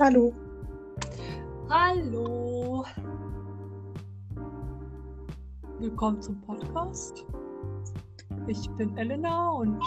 Hallo. 0.00 0.32
Hallo. 1.68 2.84
Willkommen 5.78 6.22
zum 6.22 6.40
Podcast. 6.40 7.26
Ich 8.46 8.70
bin 8.78 8.96
Elena 8.96 9.50
und 9.50 9.78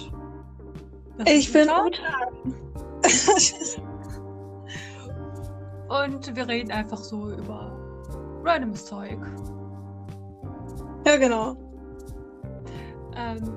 Ich 1.26 1.52
bin 1.52 1.68
Uta. 1.68 2.30
Und 6.04 6.36
wir 6.36 6.48
reden 6.48 6.72
einfach 6.72 7.00
so 7.00 7.32
über 7.32 7.72
randomes 8.44 8.86
Zeug. 8.86 9.18
ja, 11.08 11.18
genau. 11.18 11.56
Ähm, 13.16 13.52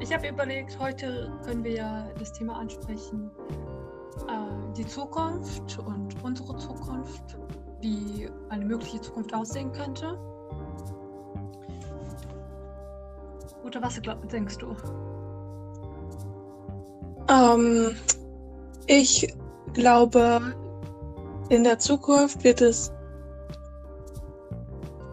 ich 0.00 0.12
habe 0.12 0.26
überlegt, 0.28 0.76
heute 0.80 1.32
können 1.44 1.62
wir 1.62 1.74
ja 1.74 2.08
das 2.18 2.32
Thema 2.32 2.58
ansprechen, 2.58 3.30
äh, 4.28 4.63
die 4.76 4.86
Zukunft 4.86 5.78
und 5.78 6.22
unsere 6.22 6.56
Zukunft, 6.56 7.38
wie 7.80 8.28
eine 8.48 8.64
mögliche 8.64 9.00
Zukunft 9.00 9.34
aussehen 9.34 9.72
könnte. 9.72 10.18
Oder 13.64 13.82
was 13.82 14.00
glaub, 14.00 14.28
denkst 14.28 14.58
du? 14.58 14.76
Ähm, 17.28 17.96
ich 18.86 19.34
glaube, 19.72 20.54
in 21.48 21.64
der 21.64 21.78
Zukunft 21.78 22.44
wird 22.44 22.60
es 22.60 22.92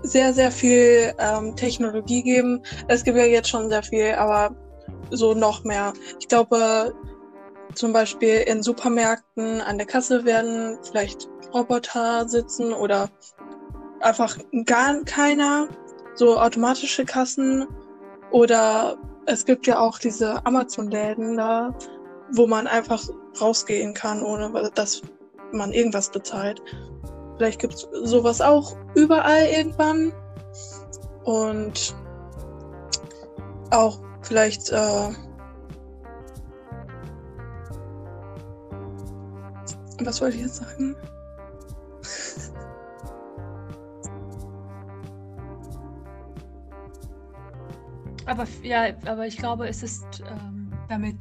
sehr, 0.04 0.34
sehr 0.34 0.52
viel 0.52 1.14
ähm, 1.20 1.56
Technologie 1.56 2.24
geben. 2.24 2.64
Es 2.88 3.04
gibt 3.04 3.18
ja 3.18 3.26
jetzt 3.26 3.50
schon 3.50 3.70
sehr 3.70 3.84
viel, 3.84 4.14
aber 4.14 4.54
so 5.12 5.34
noch 5.34 5.64
mehr. 5.64 5.94
Ich 6.20 6.28
glaube, 6.28 6.94
zum 7.74 7.94
Beispiel 7.94 8.38
in 8.48 8.64
Supermärkten 8.64 9.62
an 9.62 9.78
der 9.78 9.88
Kasse 9.88 10.26
werden 10.26 10.78
vielleicht 10.84 11.30
Roboter 11.54 12.28
sitzen 12.28 12.74
oder 12.74 13.10
einfach 14.02 14.38
gar 14.66 15.04
keiner. 15.04 15.68
So 16.16 16.40
automatische 16.40 17.06
Kassen 17.06 17.68
oder 18.32 18.98
es 19.26 19.46
gibt 19.46 19.68
ja 19.68 19.80
auch 19.80 20.00
diese 20.00 20.46
Amazon-Läden 20.46 21.38
da, 21.38 21.74
wo 22.34 22.48
man 22.48 22.68
einfach 22.68 23.04
rausgehen 23.40 23.94
kann, 23.94 24.24
ohne 24.24 24.72
dass 24.74 25.02
man 25.52 25.72
irgendwas 25.72 26.10
bezahlt. 26.10 26.62
Vielleicht 27.38 27.62
gibt 27.62 27.74
es 27.74 27.88
sowas 28.04 28.42
auch 28.42 28.76
überall 28.96 29.48
irgendwann. 29.48 30.14
Und 31.24 31.96
auch 33.70 34.00
vielleicht 34.22 34.70
äh, 34.72 35.10
was 40.06 40.22
wollte 40.22 40.38
ich 40.38 40.44
jetzt 40.44 40.58
sagen? 40.58 40.96
Aber 48.26 48.48
ja, 48.64 48.94
aber 49.06 49.28
ich 49.28 49.38
glaube, 49.38 49.68
es 49.68 49.84
ist 49.84 50.24
ähm, 50.26 50.72
damit 50.88 51.18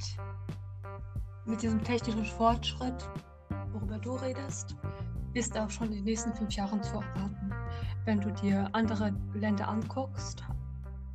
mit 1.44 1.60
diesem 1.62 1.82
technischen 1.82 2.24
Fortschritt, 2.24 3.08
worüber 3.72 3.98
du 3.98 4.14
redest, 4.14 4.76
ist 5.34 5.58
auch 5.58 5.70
schon 5.70 5.88
in 5.88 5.94
den 5.94 6.04
nächsten 6.04 6.32
fünf 6.34 6.54
Jahren 6.54 6.82
zu 6.82 6.94
erwarten. 6.94 7.52
Wenn 8.04 8.20
du 8.20 8.30
dir 8.32 8.68
andere 8.72 9.12
Länder 9.34 9.68
anguckst, 9.68 10.44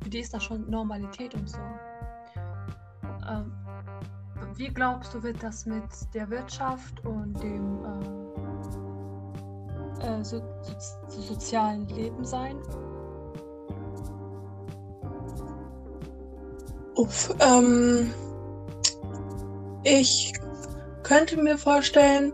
für 0.02 0.10
die 0.10 0.20
ist 0.20 0.34
das 0.34 0.44
schon 0.44 0.68
Normalität 0.68 1.34
und 1.34 1.48
so. 1.48 1.58
Ähm, 3.28 3.52
wie 4.56 4.68
glaubst 4.68 5.12
du, 5.14 5.22
wird 5.22 5.42
das 5.42 5.66
mit 5.66 5.82
der 6.14 6.28
Wirtschaft 6.30 7.04
und 7.04 7.34
dem 7.42 7.84
äh, 10.00 10.06
äh, 10.06 10.24
so, 10.24 10.38
so, 10.62 10.72
so 11.08 11.20
sozialen 11.20 11.86
Leben 11.88 12.24
sein? 12.24 12.56
Uff, 16.94 17.34
ähm, 17.40 18.10
ich 19.84 20.32
könnte 21.02 21.36
mir 21.36 21.58
vorstellen, 21.58 22.32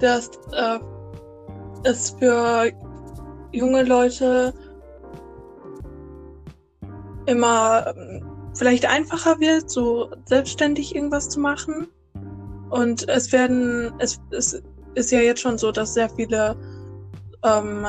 dass 0.00 0.30
äh, 0.52 0.78
es 1.84 2.10
für 2.18 2.72
junge 3.52 3.82
Leute 3.82 4.54
immer 7.26 7.94
ähm, 7.94 8.07
vielleicht 8.58 8.86
einfacher 8.86 9.38
wird, 9.38 9.70
so 9.70 10.10
selbstständig 10.26 10.94
irgendwas 10.94 11.28
zu 11.28 11.40
machen. 11.40 11.88
Und 12.70 13.08
es 13.08 13.32
werden, 13.32 13.92
es, 13.98 14.20
es 14.30 14.62
ist 14.94 15.12
ja 15.12 15.20
jetzt 15.20 15.40
schon 15.40 15.56
so, 15.56 15.70
dass 15.72 15.94
sehr 15.94 16.10
viele 16.10 16.56
ähm, 17.44 17.86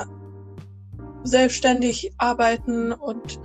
selbstständig 1.24 2.14
arbeiten 2.18 2.94
und 2.94 3.40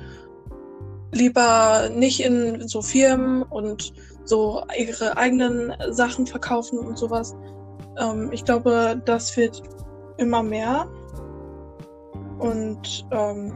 lieber 1.12 1.88
nicht 1.90 2.20
in 2.20 2.68
so 2.68 2.82
Firmen 2.82 3.42
und 3.42 3.92
so 4.24 4.62
ihre 4.78 5.16
eigenen 5.16 5.72
Sachen 5.90 6.26
verkaufen 6.26 6.78
und 6.78 6.98
sowas. 6.98 7.34
Ähm, 7.98 8.30
ich 8.32 8.44
glaube, 8.44 9.00
das 9.04 9.36
wird 9.36 9.62
immer 10.18 10.42
mehr. 10.42 10.88
Und 12.38 13.06
ähm, 13.10 13.54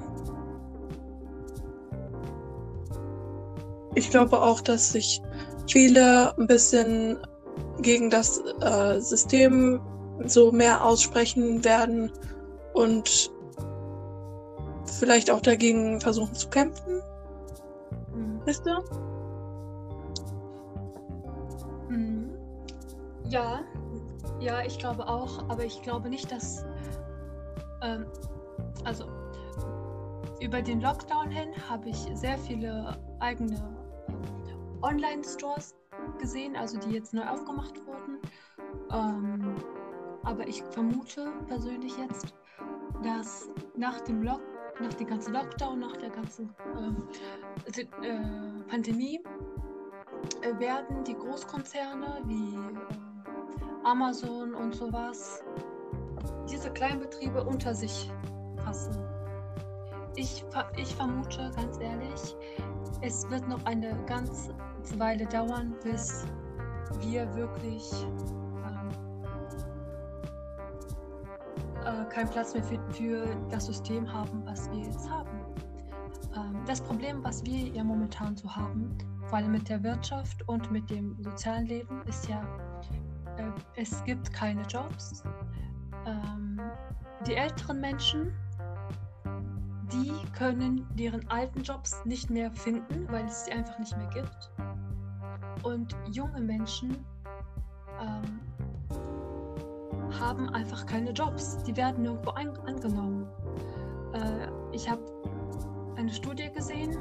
ich 3.98 4.10
glaube 4.10 4.40
auch, 4.40 4.60
dass 4.60 4.92
sich 4.92 5.20
viele 5.66 6.36
ein 6.38 6.46
bisschen 6.46 7.18
gegen 7.82 8.10
das 8.10 8.40
äh, 8.60 9.00
System 9.00 9.80
so 10.24 10.52
mehr 10.52 10.84
aussprechen 10.84 11.64
werden 11.64 12.10
und 12.74 13.30
vielleicht 14.86 15.30
auch 15.30 15.40
dagegen 15.40 16.00
versuchen 16.00 16.34
zu 16.34 16.48
kämpfen. 16.48 17.00
Mhm. 18.14 18.40
Wisst 18.44 18.66
ihr? 18.66 18.82
Mhm. 21.88 22.30
Ja, 23.28 23.60
ja, 24.40 24.62
ich 24.64 24.78
glaube 24.78 25.06
auch, 25.06 25.48
aber 25.48 25.64
ich 25.64 25.82
glaube 25.82 26.08
nicht, 26.08 26.30
dass. 26.30 26.64
Ähm, 27.82 28.06
also, 28.84 29.04
über 30.40 30.62
den 30.62 30.80
Lockdown 30.80 31.30
hin 31.30 31.48
habe 31.68 31.88
ich 31.88 31.98
sehr 32.14 32.38
viele 32.38 32.96
eigene 33.20 33.77
Online-Stores 34.82 35.74
gesehen, 36.18 36.56
also 36.56 36.78
die 36.78 36.90
jetzt 36.90 37.12
neu 37.14 37.26
aufgemacht 37.26 37.74
wurden. 37.86 38.18
Ähm, 38.92 39.54
aber 40.24 40.46
ich 40.46 40.62
vermute 40.62 41.32
persönlich 41.46 41.96
jetzt, 41.96 42.34
dass 43.02 43.48
nach 43.76 44.00
dem 44.00 44.22
Lock 44.22 44.42
nach 44.80 44.94
dem 44.94 45.08
ganzen 45.08 45.34
Lockdown, 45.34 45.80
nach 45.80 45.96
der 45.96 46.10
ganzen 46.10 46.54
Si- 47.74 47.88
äh, 48.02 48.62
Pandemie 48.68 49.20
äh, 50.42 50.58
werden 50.60 51.02
die 51.02 51.14
Großkonzerne 51.14 52.22
wie 52.24 52.54
äh, 52.54 53.84
Amazon 53.84 54.54
und 54.54 54.74
sowas 54.74 55.42
diese 56.48 56.70
Kleinbetriebe 56.70 57.42
unter 57.42 57.74
sich 57.74 58.10
fassen. 58.64 58.96
Ich, 60.18 60.44
ich 60.76 60.96
vermute 60.96 61.48
ganz 61.54 61.78
ehrlich, 61.78 62.36
es 63.02 63.30
wird 63.30 63.46
noch 63.46 63.64
eine 63.66 63.96
ganze 64.06 64.52
Weile 64.96 65.24
dauern, 65.26 65.76
bis 65.84 66.26
wir 66.98 67.32
wirklich 67.36 67.88
ähm, 68.66 68.90
äh, 71.84 72.04
keinen 72.12 72.28
Platz 72.30 72.52
mehr 72.52 72.64
für, 72.64 72.80
für 72.90 73.26
das 73.48 73.66
System 73.66 74.12
haben, 74.12 74.44
was 74.44 74.68
wir 74.72 74.80
jetzt 74.80 75.08
haben. 75.08 75.38
Ähm, 76.34 76.64
das 76.66 76.80
Problem, 76.80 77.22
was 77.22 77.44
wir 77.44 77.68
ja 77.68 77.84
momentan 77.84 78.36
so 78.36 78.50
haben, 78.50 78.98
vor 79.28 79.38
allem 79.38 79.52
mit 79.52 79.68
der 79.68 79.80
Wirtschaft 79.84 80.42
und 80.48 80.68
mit 80.72 80.90
dem 80.90 81.16
sozialen 81.22 81.66
Leben, 81.66 82.02
ist 82.08 82.28
ja, 82.28 82.42
äh, 83.36 83.52
es 83.76 84.02
gibt 84.02 84.32
keine 84.32 84.62
Jobs. 84.62 85.22
Ähm, 86.06 86.60
die 87.24 87.34
älteren 87.34 87.80
Menschen, 87.80 88.32
die 89.92 90.12
können 90.36 90.86
deren 90.96 91.28
alten 91.28 91.62
Jobs 91.62 92.04
nicht 92.04 92.30
mehr 92.30 92.50
finden, 92.50 93.06
weil 93.10 93.24
es 93.26 93.44
sie 93.44 93.52
einfach 93.52 93.78
nicht 93.78 93.96
mehr 93.96 94.08
gibt. 94.08 94.50
Und 95.62 95.96
junge 96.10 96.40
Menschen 96.40 97.04
ähm, 98.00 98.40
haben 100.20 100.48
einfach 100.50 100.86
keine 100.86 101.10
Jobs. 101.12 101.62
Die 101.64 101.76
werden 101.76 102.02
nirgendwo 102.02 102.30
angenommen. 102.30 103.26
Äh, 104.12 104.48
ich 104.72 104.88
habe 104.88 105.02
eine 105.96 106.12
Studie 106.12 106.50
gesehen, 106.52 106.96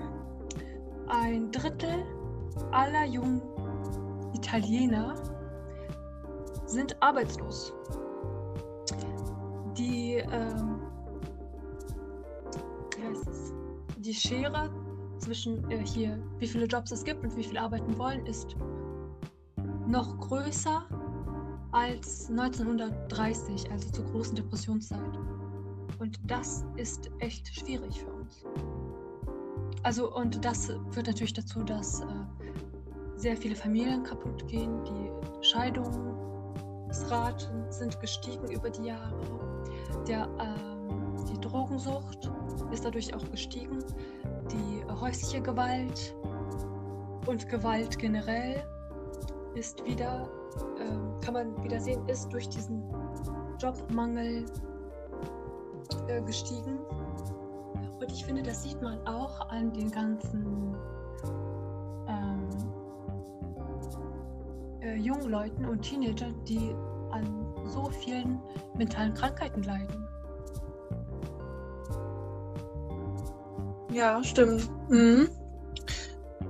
ein 1.08 1.52
Drittel 1.52 2.06
aller 2.72 3.06
jungen 3.06 3.42
Italiener 4.34 5.16
sind 6.66 7.02
arbeitslos. 7.02 7.74
Die, 9.78 10.16
ähm, 10.16 10.77
die 14.08 14.14
Schere 14.14 14.70
zwischen 15.18 15.70
äh, 15.70 15.86
hier, 15.86 16.18
wie 16.40 16.48
viele 16.48 16.66
Jobs 16.66 16.92
es 16.92 17.04
gibt 17.04 17.26
und 17.26 17.36
wie 17.36 17.44
viele 17.44 17.60
arbeiten 17.60 17.98
wollen, 17.98 18.26
ist 18.26 18.56
noch 19.86 20.18
größer 20.20 20.86
als 21.74 22.30
1930, 22.30 23.70
also 23.70 23.90
zur 23.90 24.06
großen 24.06 24.38
Depressionszeit. 24.38 25.18
Und 26.00 26.18
das 26.24 26.64
ist 26.78 27.12
echt 27.20 27.54
schwierig 27.54 28.00
für 28.00 28.14
uns. 28.14 28.46
Also, 29.84 30.16
und 30.16 30.46
das 30.46 30.68
führt 30.92 31.08
natürlich 31.08 31.34
dazu, 31.34 31.64
dass 31.64 32.00
äh, 32.02 32.06
sehr 33.16 33.36
viele 33.36 33.56
Familien 33.56 34.04
kaputt 34.04 34.48
gehen. 34.48 34.86
Die 34.86 35.12
Scheidungsraten 35.46 37.70
sind 37.72 38.00
gestiegen 38.00 38.50
über 38.52 38.70
die 38.70 38.86
Jahre. 38.86 39.20
Der, 40.08 40.30
ähm, 40.40 41.18
die 41.30 41.42
Drogensucht 41.42 42.27
ist 42.72 42.86
dadurch 42.86 43.14
auch 43.14 43.32
gestiegen. 43.32 43.84
Die 44.52 44.84
häusliche 45.02 45.42
Gewalt 45.42 46.16
und 47.26 47.48
Gewalt 47.50 47.98
generell 47.98 48.64
ist 49.56 49.84
wieder, 49.86 50.30
äh, 50.80 51.26
kann 51.26 51.34
man 51.34 51.64
wieder 51.64 51.80
sehen, 51.80 52.08
ist 52.08 52.32
durch 52.32 52.48
diesen 52.50 52.84
Jobmangel 53.60 54.46
äh, 56.08 56.22
gestiegen. 56.22 56.80
Und 58.00 58.12
ich 58.12 58.24
finde, 58.24 58.44
das 58.44 58.64
sieht 58.64 58.82
man 58.82 59.06
auch 59.08 59.50
an 59.50 59.74
den 59.74 59.90
ganzen 59.92 60.76
ähm, 62.08 62.50
äh, 64.82 64.96
jungen 64.96 65.30
Leuten 65.30 65.66
und 65.66 65.82
Teenagern, 65.82 66.36
die 66.46 66.76
an 67.12 67.54
so 67.66 67.86
vielen 67.86 68.40
mentalen 68.78 69.14
Krankheiten 69.14 69.64
leiden. 69.64 70.07
Ja, 73.98 74.24
stimmt. 74.24 74.70
Mhm. 74.90 75.28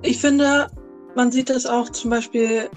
Ich 0.02 0.20
finde, 0.20 0.68
man 1.16 1.32
sieht 1.32 1.50
das 1.50 1.66
auch 1.66 1.88
zum 1.90 2.10
Beispiel 2.10 2.70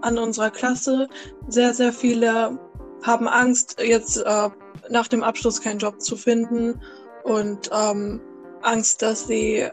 an 0.00 0.16
unserer 0.16 0.50
Klasse. 0.50 1.06
Sehr, 1.48 1.74
sehr 1.74 1.92
viele 1.92 2.58
haben 3.02 3.28
Angst, 3.28 3.76
jetzt 3.78 4.16
äh, 4.16 4.48
nach 4.88 5.06
dem 5.08 5.22
Abschluss 5.22 5.60
keinen 5.60 5.80
Job 5.80 6.00
zu 6.00 6.16
finden 6.16 6.80
und 7.24 7.68
ähm, 7.70 8.22
Angst, 8.62 9.02
dass 9.02 9.26
sie 9.26 9.68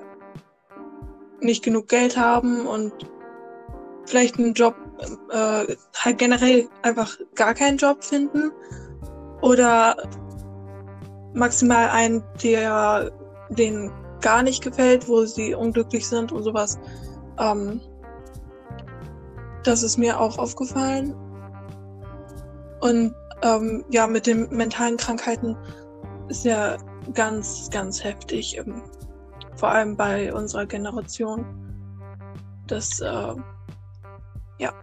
nicht 1.39 1.63
genug 1.63 1.87
Geld 1.87 2.17
haben 2.17 2.67
und 2.67 2.91
vielleicht 4.05 4.37
einen 4.37 4.53
Job, 4.53 4.75
äh, 5.31 5.73
halt 5.95 6.17
generell 6.17 6.67
einfach 6.81 7.17
gar 7.35 7.53
keinen 7.53 7.77
Job 7.77 8.03
finden 8.03 8.51
oder 9.41 9.95
maximal 11.33 11.87
einen, 11.91 12.21
der 12.43 13.09
denen 13.49 14.02
gar 14.23 14.41
nicht 14.41 14.63
gefällt, 14.63 15.07
wo 15.07 15.25
sie 15.25 15.53
unglücklich 15.53 16.07
sind 16.07 16.31
und 16.31 16.41
sowas. 16.41 16.79
Ähm, 17.37 17.79
das 19.63 19.83
ist 19.83 19.97
mir 19.97 20.19
auch 20.19 20.39
aufgefallen. 20.39 21.13
Und 22.81 23.13
ähm, 23.43 23.85
ja, 23.89 24.07
mit 24.07 24.25
den 24.25 24.49
mentalen 24.49 24.97
Krankheiten 24.97 25.55
ist 26.29 26.45
ja 26.45 26.77
ganz, 27.13 27.69
ganz 27.69 28.03
heftig, 28.03 28.57
ähm, 28.57 28.81
vor 29.55 29.69
allem 29.69 29.95
bei 29.95 30.33
unserer 30.33 30.65
Generation. 30.65 31.45
Das, 32.67 32.99
äh, 33.01 33.35
ja. 34.57 34.73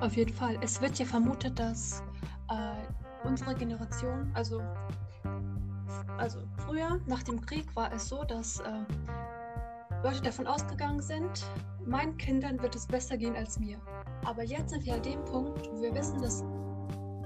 Auf 0.00 0.16
jeden 0.16 0.34
Fall. 0.34 0.58
Es 0.62 0.80
wird 0.80 0.98
ja 0.98 1.04
vermutet, 1.04 1.58
dass 1.58 2.02
äh, 2.50 3.26
unsere 3.26 3.54
Generation, 3.54 4.30
also, 4.34 4.60
also 6.18 6.40
früher, 6.66 7.00
nach 7.06 7.22
dem 7.22 7.40
Krieg, 7.40 7.64
war 7.74 7.92
es 7.92 8.08
so, 8.08 8.24
dass 8.24 8.60
äh, 8.60 8.84
Leute 10.02 10.22
davon 10.22 10.46
ausgegangen 10.46 11.00
sind, 11.00 11.46
meinen 11.84 12.16
Kindern 12.18 12.60
wird 12.60 12.74
es 12.74 12.86
besser 12.86 13.16
gehen 13.16 13.36
als 13.36 13.58
mir. 13.58 13.78
Aber 14.24 14.42
jetzt 14.42 14.70
sind 14.70 14.84
wir 14.84 14.94
an 14.94 15.02
dem 15.02 15.24
Punkt, 15.24 15.68
wo 15.70 15.82
wir 15.82 15.94
wissen, 15.94 16.20
dass 16.20 16.42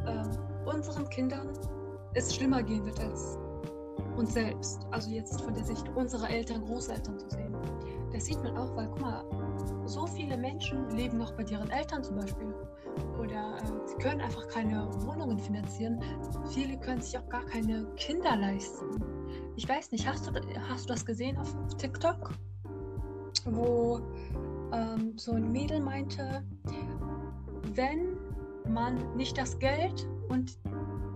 äh, 0.07 0.69
unseren 0.69 1.09
Kindern 1.11 1.49
es 2.15 2.35
schlimmer 2.35 2.63
gehen 2.63 2.85
wird 2.85 3.01
als 3.01 3.39
uns 4.17 4.35
selbst. 4.35 4.87
Also 4.91 5.11
jetzt 5.11 5.41
von 5.41 5.55
der 5.55 5.65
Sicht 5.65 5.89
unserer 5.95 6.29
Eltern, 6.29 6.65
Großeltern 6.65 7.19
zu 7.19 7.31
sehen. 7.31 7.55
Das 8.13 8.27
sieht 8.27 8.43
man 8.43 8.57
auch, 8.57 8.75
weil, 8.75 8.89
guck 8.89 9.01
mal, 9.01 9.25
so 9.87 10.07
viele 10.07 10.37
Menschen 10.37 10.91
leben 10.91 11.19
noch 11.19 11.33
bei 11.33 11.45
ihren 11.45 11.71
Eltern 11.71 12.03
zum 12.03 12.17
Beispiel. 12.17 12.55
Oder 13.19 13.57
äh, 13.59 13.87
sie 13.87 13.97
können 13.97 14.21
einfach 14.21 14.47
keine 14.49 14.89
Wohnungen 15.05 15.39
finanzieren. 15.39 16.01
Viele 16.51 16.79
können 16.79 17.01
sich 17.01 17.19
auch 17.19 17.29
gar 17.29 17.45
keine 17.47 17.87
Kinder 17.97 18.37
leisten. 18.37 18.87
Ich 19.57 19.69
weiß 19.69 19.91
nicht, 19.93 20.07
hast 20.07 20.27
du, 20.27 20.33
hast 20.69 20.89
du 20.89 20.93
das 20.93 21.05
gesehen 21.05 21.37
auf 21.39 21.55
TikTok? 21.77 22.33
Wo 23.45 24.01
ähm, 24.73 25.17
so 25.17 25.33
ein 25.33 25.51
Mädel 25.51 25.81
meinte, 25.81 26.45
wenn 27.75 28.17
man 28.69 29.17
nicht 29.17 29.39
das 29.39 29.59
Geld 29.59 30.09
und, 30.29 30.59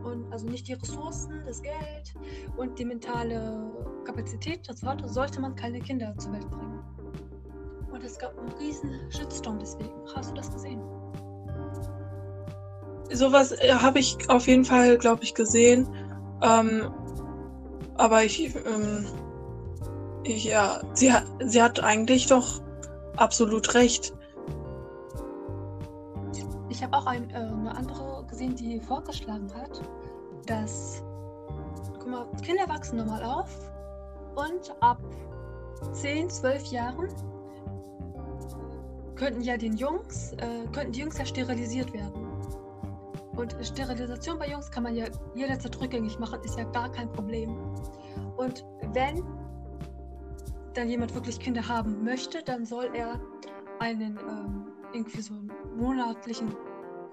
und 0.05 0.33
also 0.33 0.47
nicht 0.47 0.69
die 0.69 0.75
Ressourcen, 0.75 1.43
das 1.45 1.63
Geld 1.63 2.15
und 2.57 2.79
die 2.79 2.85
mentale 2.85 3.71
Kapazität 4.05 4.69
dazu 4.69 4.87
hat, 4.87 5.03
sollte 5.09 5.41
man 5.41 5.55
keine 5.55 5.81
Kinder 5.81 6.17
zur 6.19 6.33
Welt 6.33 6.51
bringen. 6.51 6.72
Und 8.03 8.09
es 8.09 8.19
gab 8.19 8.37
einen 8.37 8.53
riesen 8.55 9.01
Shitstorm 9.11 9.61
deswegen. 9.61 9.91
Hast 10.17 10.31
du 10.31 10.35
das 10.35 10.51
gesehen? 10.51 10.83
Sowas 13.13 13.53
äh, 13.53 13.73
habe 13.73 14.01
ich 14.01 14.17
auf 14.29 14.49
jeden 14.49 14.65
Fall, 14.65 14.99
glaube 14.99 15.23
ich, 15.23 15.35
gesehen. 15.35 15.87
Ähm, 16.43 16.93
aber 17.97 18.25
ich, 18.25 18.57
ähm, 18.57 19.07
ich, 20.25 20.45
ja, 20.45 20.81
sie 20.95 21.13
hat, 21.13 21.25
sie 21.45 21.63
hat 21.63 21.79
eigentlich 21.85 22.27
doch 22.27 22.61
absolut 23.19 23.73
recht. 23.75 24.13
Ich 26.69 26.83
habe 26.83 26.97
auch 26.97 27.07
ein, 27.07 27.31
äh, 27.31 27.35
eine 27.35 27.73
andere 27.77 28.25
gesehen, 28.29 28.57
die 28.57 28.81
vorgeschlagen 28.81 29.49
hat, 29.55 29.81
dass, 30.47 31.05
guck 32.01 32.09
mal, 32.09 32.27
Kinder 32.45 32.69
wachsen 32.69 32.97
normal 32.97 33.23
auf 33.23 33.51
und 34.35 34.75
ab 34.81 34.99
10, 35.93 36.31
12 36.31 36.65
Jahren 36.73 37.09
könnten 39.23 39.43
ja 39.43 39.57
den 39.57 39.77
Jungs, 39.77 40.33
äh, 40.39 40.67
könnten 40.73 40.91
die 40.91 41.01
Jungs 41.01 41.17
ja 41.17 41.25
sterilisiert 41.25 41.93
werden. 41.93 42.27
Und 43.37 43.55
Sterilisation 43.65 44.37
bei 44.37 44.49
Jungs 44.49 44.69
kann 44.69 44.83
man 44.83 44.97
ja 44.97 45.07
jederzeit 45.37 45.81
rückgängig 45.81 46.19
machen, 46.19 46.41
ist 46.43 46.59
ja 46.59 46.65
gar 46.65 46.91
kein 46.91 47.11
Problem. 47.13 47.57
Und 48.37 48.65
wenn 48.93 49.23
dann 50.75 50.89
jemand 50.89 51.15
wirklich 51.15 51.39
Kinder 51.39 51.67
haben 51.69 52.03
möchte, 52.03 52.43
dann 52.43 52.67
soll 52.67 52.91
er 52.95 53.21
einen 53.79 54.19
ähm, 54.29 54.67
irgendwie 54.93 55.21
so 55.21 55.35
einen 55.35 55.53
monatlichen 55.77 56.57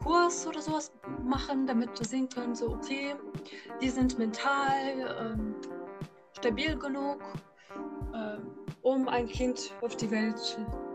Kurs 0.04 0.48
oder 0.48 0.62
sowas 0.62 0.92
machen, 1.24 1.68
damit 1.68 1.90
wir 2.00 2.08
sehen 2.08 2.28
können, 2.28 2.56
so 2.56 2.72
okay, 2.72 3.16
die 3.84 3.90
sind 3.90 4.18
mental 4.18 5.36
ähm, 5.36 5.54
stabil 6.36 6.76
genug, 6.76 7.20
ähm, 8.16 8.48
um 8.82 9.08
ein 9.08 9.28
Kind 9.28 9.74
auf 9.82 9.96
die 9.96 10.10
Welt 10.12 10.38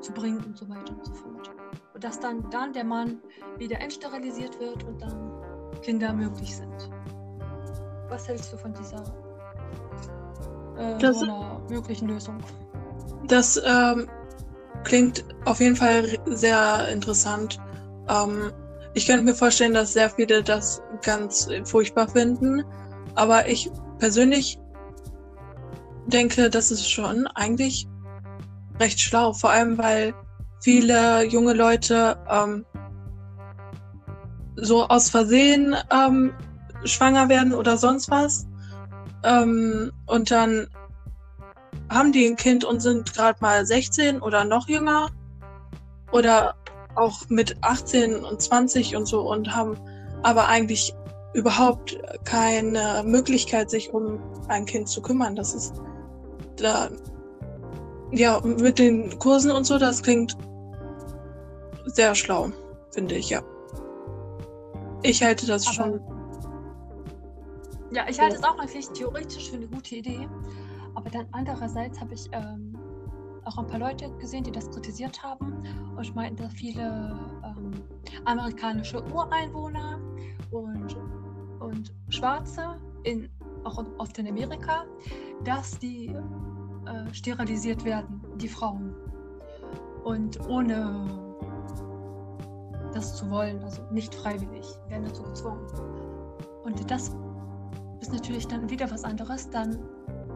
zu 0.00 0.12
bringen 0.12 0.43
und 0.45 0.57
so 0.57 0.69
weiter 0.69 0.93
und 0.93 1.05
so 1.05 1.14
fort. 1.14 1.50
Und 1.95 2.03
dass 2.03 2.19
dann, 2.19 2.49
dann 2.50 2.73
der 2.73 2.85
Mann 2.85 3.21
wieder 3.59 3.81
entsterilisiert 3.81 4.59
wird 4.59 4.85
und 4.85 5.00
dann 5.00 5.31
Kinder 5.83 6.12
möglich 6.12 6.57
sind. 6.57 6.91
Was 8.09 8.29
hältst 8.29 8.53
du 8.53 8.57
von 8.57 8.73
dieser 8.75 9.03
äh, 10.76 10.99
das, 10.99 11.19
so 11.19 11.25
einer 11.25 11.61
möglichen 11.69 12.09
Lösung? 12.09 12.38
Das 13.26 13.61
ähm, 13.64 14.09
klingt 14.85 15.25
auf 15.45 15.61
jeden 15.61 15.76
Fall 15.76 16.07
sehr 16.26 16.88
interessant. 16.88 17.59
Ähm, 18.09 18.53
ich 18.95 19.07
könnte 19.07 19.25
mir 19.25 19.35
vorstellen, 19.35 19.75
dass 19.75 19.93
sehr 19.93 20.11
viele 20.11 20.43
das 20.43 20.83
ganz 21.03 21.49
furchtbar 21.64 22.09
finden. 22.09 22.64
Aber 23.17 23.49
ich 23.49 23.71
persönlich 23.99 24.59
denke, 26.06 26.50
das 26.50 26.70
ist 26.70 26.90
schon 26.90 27.26
eigentlich 27.28 27.87
recht 28.80 29.00
schlau. 29.00 29.32
Vor 29.32 29.50
allem, 29.50 29.78
weil 29.78 30.14
viele 30.61 31.25
junge 31.25 31.52
Leute 31.52 32.18
ähm, 32.30 32.64
so 34.56 34.87
aus 34.87 35.11
Versehen 35.11 35.76
ähm, 35.90 36.32
schwanger 36.84 37.28
werden 37.28 37.54
oder 37.54 37.76
sonst 37.76 38.11
was. 38.11 38.46
Ähm, 39.23 39.92
und 40.06 40.30
dann 40.30 40.68
haben 41.90 42.12
die 42.12 42.26
ein 42.26 42.37
Kind 42.37 42.64
und 42.64 42.80
sind 42.80 43.12
gerade 43.12 43.38
mal 43.40 43.64
16 43.64 44.20
oder 44.20 44.44
noch 44.44 44.68
jünger. 44.68 45.11
Oder 46.12 46.54
auch 46.94 47.28
mit 47.28 47.56
18 47.62 48.25
und 48.25 48.40
20 48.40 48.96
und 48.96 49.06
so 49.06 49.28
und 49.28 49.54
haben 49.54 49.76
aber 50.23 50.49
eigentlich 50.49 50.94
überhaupt 51.34 51.99
keine 52.25 53.02
Möglichkeit, 53.04 53.68
sich 53.68 53.92
um 53.92 54.20
ein 54.49 54.64
Kind 54.64 54.88
zu 54.88 55.02
kümmern. 55.02 55.34
Das 55.34 55.52
ist 55.54 55.75
da, 56.56 56.90
ja, 58.12 58.40
mit 58.40 58.78
den 58.78 59.18
Kursen 59.18 59.50
und 59.50 59.64
so, 59.64 59.78
das 59.78 60.02
klingt 60.02 60.37
sehr 61.87 62.14
schlau, 62.14 62.50
finde 62.90 63.16
ich, 63.16 63.30
ja. 63.30 63.42
Ich 65.02 65.23
halte 65.23 65.46
das 65.46 65.66
aber, 65.66 65.75
schon. 65.75 66.00
Ja, 67.92 68.08
ich 68.08 68.18
halte 68.18 68.37
es 68.37 68.42
auch 68.42 68.58
eigentlich 68.58 68.88
theoretisch 68.88 69.50
für 69.50 69.56
eine 69.56 69.68
gute 69.68 69.96
Idee. 69.96 70.28
Aber 70.94 71.11
dann 71.11 71.26
andererseits 71.32 72.00
habe 72.00 72.14
ich 72.14 72.28
ähm, 72.32 72.76
auch 73.44 73.58
ein 73.58 73.66
paar 73.66 73.78
Leute 73.78 74.11
gesehen, 74.18 74.44
die 74.44 74.52
das 74.52 74.70
kritisiert 74.70 75.23
haben 75.23 75.62
und 75.96 76.14
meinten, 76.14 76.42
dass 76.42 76.52
viele 76.54 77.18
ähm, 77.44 77.73
amerikanische 78.25 79.04
Ureinwohner 79.12 80.00
und, 80.50 80.96
und 81.61 81.92
Schwarze, 82.08 82.80
in, 83.02 83.28
auch 83.64 83.83
oft 83.99 84.18
in 84.18 84.28
Amerika, 84.28 84.85
dass 85.44 85.78
die 85.78 86.09
äh, 86.09 87.12
sterilisiert 87.12 87.85
werden, 87.85 88.23
die 88.37 88.49
Frauen. 88.49 88.94
Und 90.04 90.38
ohne 90.49 91.06
das 92.92 93.16
zu 93.16 93.28
wollen, 93.30 93.62
also 93.64 93.83
nicht 93.90 94.14
freiwillig, 94.14 94.66
werden 94.88 95.04
dazu 95.04 95.23
gezwungen. 95.23 95.66
Und 96.62 96.90
das 96.90 97.11
ist 98.00 98.12
natürlich 98.12 98.47
dann 98.47 98.68
wieder 98.71 98.90
was 98.90 99.02
anderes, 99.02 99.50
dann, 99.50 99.78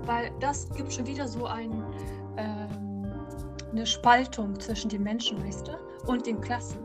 weil 0.04 0.30
das 0.40 0.68
gibt 0.70 0.92
schon 0.92 1.06
wieder 1.06 1.28
so 1.28 1.46
ein, 1.46 1.84
ähm, 2.36 3.12
eine 3.70 3.86
Spaltung 3.86 4.58
zwischen 4.58 4.88
den 4.88 5.02
Menschen, 5.02 5.42
weißt 5.44 5.68
du, 5.68 5.72
und 6.10 6.26
den 6.26 6.40
Klassen. 6.40 6.78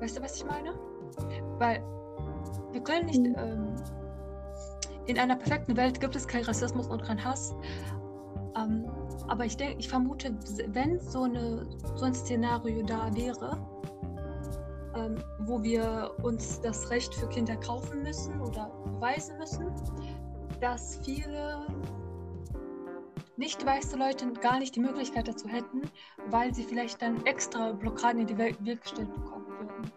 Weißt 0.00 0.16
du, 0.16 0.22
was 0.22 0.36
ich 0.36 0.44
meine? 0.44 0.74
Weil 1.58 1.82
wir 2.72 2.82
können 2.82 3.06
nicht. 3.06 3.20
Mhm. 3.20 3.34
Ähm, 3.36 3.74
in 5.06 5.18
einer 5.18 5.36
perfekten 5.36 5.76
Welt 5.76 6.00
gibt 6.00 6.14
es 6.16 6.28
keinen 6.28 6.44
Rassismus 6.44 6.86
und 6.86 7.02
keinen 7.02 7.24
Hass. 7.24 7.54
Ähm, 8.56 8.90
aber 9.26 9.46
ich 9.46 9.56
denke, 9.56 9.78
ich 9.78 9.88
vermute, 9.88 10.34
wenn 10.68 11.00
so, 11.00 11.22
eine, 11.22 11.66
so 11.96 12.04
ein 12.04 12.14
Szenario 12.14 12.84
da 12.84 13.14
wäre, 13.14 13.58
ähm, 14.94 15.16
wo 15.40 15.62
wir 15.62 16.14
uns 16.22 16.60
das 16.60 16.90
Recht 16.90 17.14
für 17.14 17.28
Kinder 17.28 17.56
kaufen 17.56 18.02
müssen 18.02 18.40
oder 18.40 18.70
beweisen 18.84 19.38
müssen, 19.38 19.70
dass 20.60 20.98
viele 21.04 21.66
nicht 23.38 23.64
weiße 23.64 23.96
Leute 23.96 24.30
gar 24.32 24.58
nicht 24.58 24.74
die 24.74 24.80
Möglichkeit 24.80 25.28
dazu 25.28 25.48
hätten, 25.48 25.82
weil 26.26 26.52
sie 26.52 26.64
vielleicht 26.64 27.00
dann 27.00 27.24
extra 27.24 27.72
Blockaden 27.72 28.22
in 28.22 28.26
die 28.26 28.36
Weg 28.36 28.58
gestellt 28.82 29.14
bekommen 29.14 29.46
würden. 29.46 29.92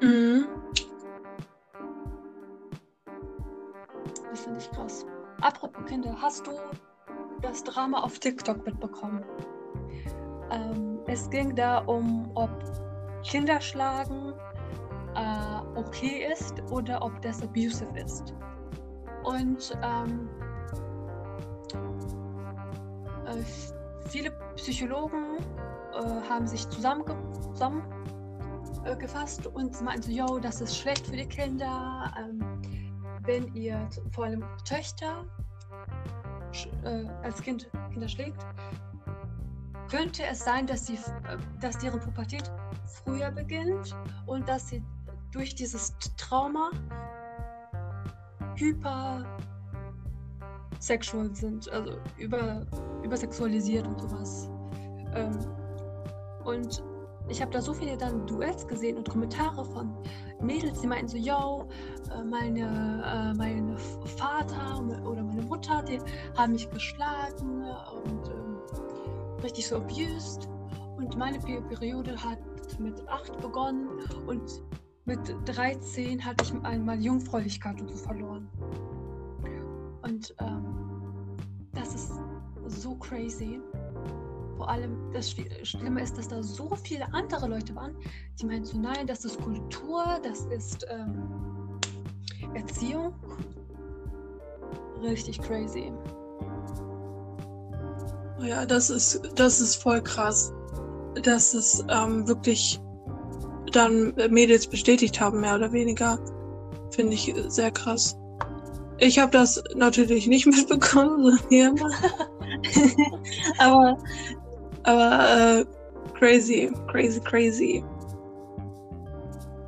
Mhm. 0.00 0.46
Das 4.30 4.40
finde 4.40 4.58
ich 4.58 4.70
krass. 4.70 5.06
Apropos 5.40 5.84
Kinder, 5.86 6.16
hast 6.20 6.46
du 6.46 6.52
das 7.42 7.64
Drama 7.64 8.00
auf 8.00 8.18
TikTok 8.18 8.64
mitbekommen? 8.64 9.24
Ähm, 10.50 11.00
es 11.06 11.28
ging 11.30 11.54
da 11.54 11.78
um, 11.78 12.30
ob 12.34 12.50
Kinderschlagen 13.22 14.32
äh, 15.14 15.78
okay 15.78 16.26
ist 16.32 16.54
oder 16.70 17.02
ob 17.02 17.20
das 17.22 17.42
abusive 17.42 17.98
ist. 17.98 18.34
Und 19.24 19.76
ähm, 19.82 20.28
äh, 23.26 23.42
viele 24.08 24.30
Psychologen 24.56 25.38
äh, 25.92 26.28
haben 26.28 26.46
sich 26.46 26.66
zusammengefasst 28.84 29.10
zusammengefasst 29.10 29.46
und 29.46 29.80
meinten 29.82 30.10
yo, 30.10 30.38
das 30.38 30.60
ist 30.60 30.76
schlecht 30.76 31.06
für 31.06 31.16
die 31.16 31.26
Kinder. 31.26 32.12
Ähm, 32.18 32.42
wenn 33.24 33.52
ihr 33.54 33.88
vor 34.12 34.24
allem 34.24 34.44
Töchter 34.64 35.24
äh, 36.84 37.04
als 37.22 37.42
Kind 37.42 37.70
Kinder 37.92 38.08
schlägt, 38.08 38.38
könnte 39.90 40.24
es 40.24 40.44
sein, 40.44 40.66
dass, 40.66 40.86
sie, 40.86 40.94
äh, 40.94 41.36
dass 41.60 41.78
deren 41.78 42.00
Pubertät 42.00 42.50
früher 43.04 43.30
beginnt 43.30 43.94
und 44.26 44.48
dass 44.48 44.68
sie 44.68 44.82
durch 45.32 45.54
dieses 45.54 45.94
Trauma 46.16 46.70
hypersexual 48.56 51.34
sind, 51.34 51.70
also 51.70 51.98
über, 52.18 52.66
übersexualisiert 53.02 53.86
und 53.86 54.00
sowas. 54.00 54.48
Ähm, 55.14 55.38
und 56.44 56.82
ich 57.30 57.40
habe 57.40 57.50
da 57.52 57.62
so 57.62 57.72
viele 57.72 57.96
dann 57.96 58.26
Duets 58.26 58.66
gesehen 58.66 58.96
und 58.98 59.08
Kommentare 59.08 59.64
von 59.64 59.94
Mädels, 60.40 60.80
die 60.80 60.86
meinten 60.86 61.08
so, 61.08 61.16
yo, 61.16 61.68
äh, 62.12 62.24
meine, 62.24 63.02
äh, 63.04 63.36
mein 63.36 63.76
Vater 64.16 64.82
oder 65.04 65.22
meine 65.22 65.42
Mutter, 65.42 65.82
die 65.82 66.00
haben 66.36 66.52
mich 66.52 66.68
geschlagen 66.70 67.64
und 68.04 68.28
ähm, 68.28 68.58
richtig 69.42 69.66
so 69.66 69.76
abused. 69.76 70.48
Und 70.96 71.16
meine 71.16 71.38
Periode 71.38 72.16
hat 72.22 72.38
mit 72.78 73.08
8 73.08 73.40
begonnen 73.40 73.88
und 74.26 74.62
mit 75.06 75.20
13 75.46 76.22
hatte 76.24 76.44
ich 76.44 76.64
einmal 76.64 77.00
Jungfräulichkeit 77.00 77.80
und 77.80 77.88
so 77.90 77.96
verloren. 77.96 78.48
Und 80.02 80.34
ähm, 80.40 81.36
das 81.72 81.94
ist 81.94 82.12
so 82.66 82.94
crazy 82.96 83.60
vor 84.60 84.68
allem 84.68 85.10
das 85.14 85.34
Schlimme 85.62 86.02
ist, 86.02 86.18
dass 86.18 86.28
da 86.28 86.42
so 86.42 86.76
viele 86.84 87.10
andere 87.14 87.48
Leute 87.48 87.74
waren, 87.74 87.96
die 88.38 88.44
meinten 88.44 88.66
so, 88.66 88.78
nein, 88.78 89.06
das 89.06 89.24
ist 89.24 89.40
Kultur, 89.40 90.04
das 90.22 90.40
ist 90.54 90.86
ähm, 90.90 91.80
Erziehung. 92.54 93.14
Richtig 95.02 95.40
crazy. 95.40 95.90
Ja, 98.42 98.66
das 98.66 98.90
ist, 98.90 99.22
das 99.34 99.62
ist 99.62 99.76
voll 99.76 100.02
krass, 100.02 100.52
dass 101.22 101.54
es 101.54 101.82
ähm, 101.88 102.28
wirklich 102.28 102.78
dann 103.72 104.12
Mädels 104.28 104.66
bestätigt 104.66 105.18
haben, 105.18 105.40
mehr 105.40 105.54
oder 105.54 105.72
weniger. 105.72 106.18
Finde 106.90 107.14
ich 107.14 107.34
sehr 107.48 107.70
krass. 107.70 108.14
Ich 108.98 109.18
habe 109.18 109.32
das 109.32 109.62
natürlich 109.74 110.26
nicht 110.26 110.44
mitbekommen, 110.54 111.24
so 111.24 111.48
hier. 111.48 111.74
Aber 113.58 113.96
aber 114.90 115.60
äh, 115.60 115.64
crazy, 116.18 116.72
crazy, 116.88 117.20
crazy. 117.20 117.84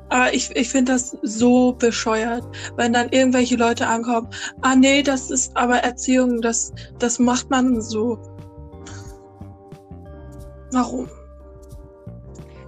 Aber 0.09 0.33
ich, 0.33 0.55
ich 0.55 0.69
finde 0.69 0.91
das 0.91 1.17
so 1.23 1.73
bescheuert, 1.73 2.43
wenn 2.75 2.93
dann 2.93 3.09
irgendwelche 3.09 3.55
Leute 3.55 3.87
ankommen. 3.87 4.27
Ah 4.61 4.75
nee, 4.75 5.01
das 5.01 5.31
ist 5.31 5.55
aber 5.57 5.77
Erziehung, 5.77 6.41
das, 6.41 6.71
das 6.99 7.17
macht 7.17 7.49
man 7.49 7.81
so. 7.81 8.19
Warum? 10.71 11.09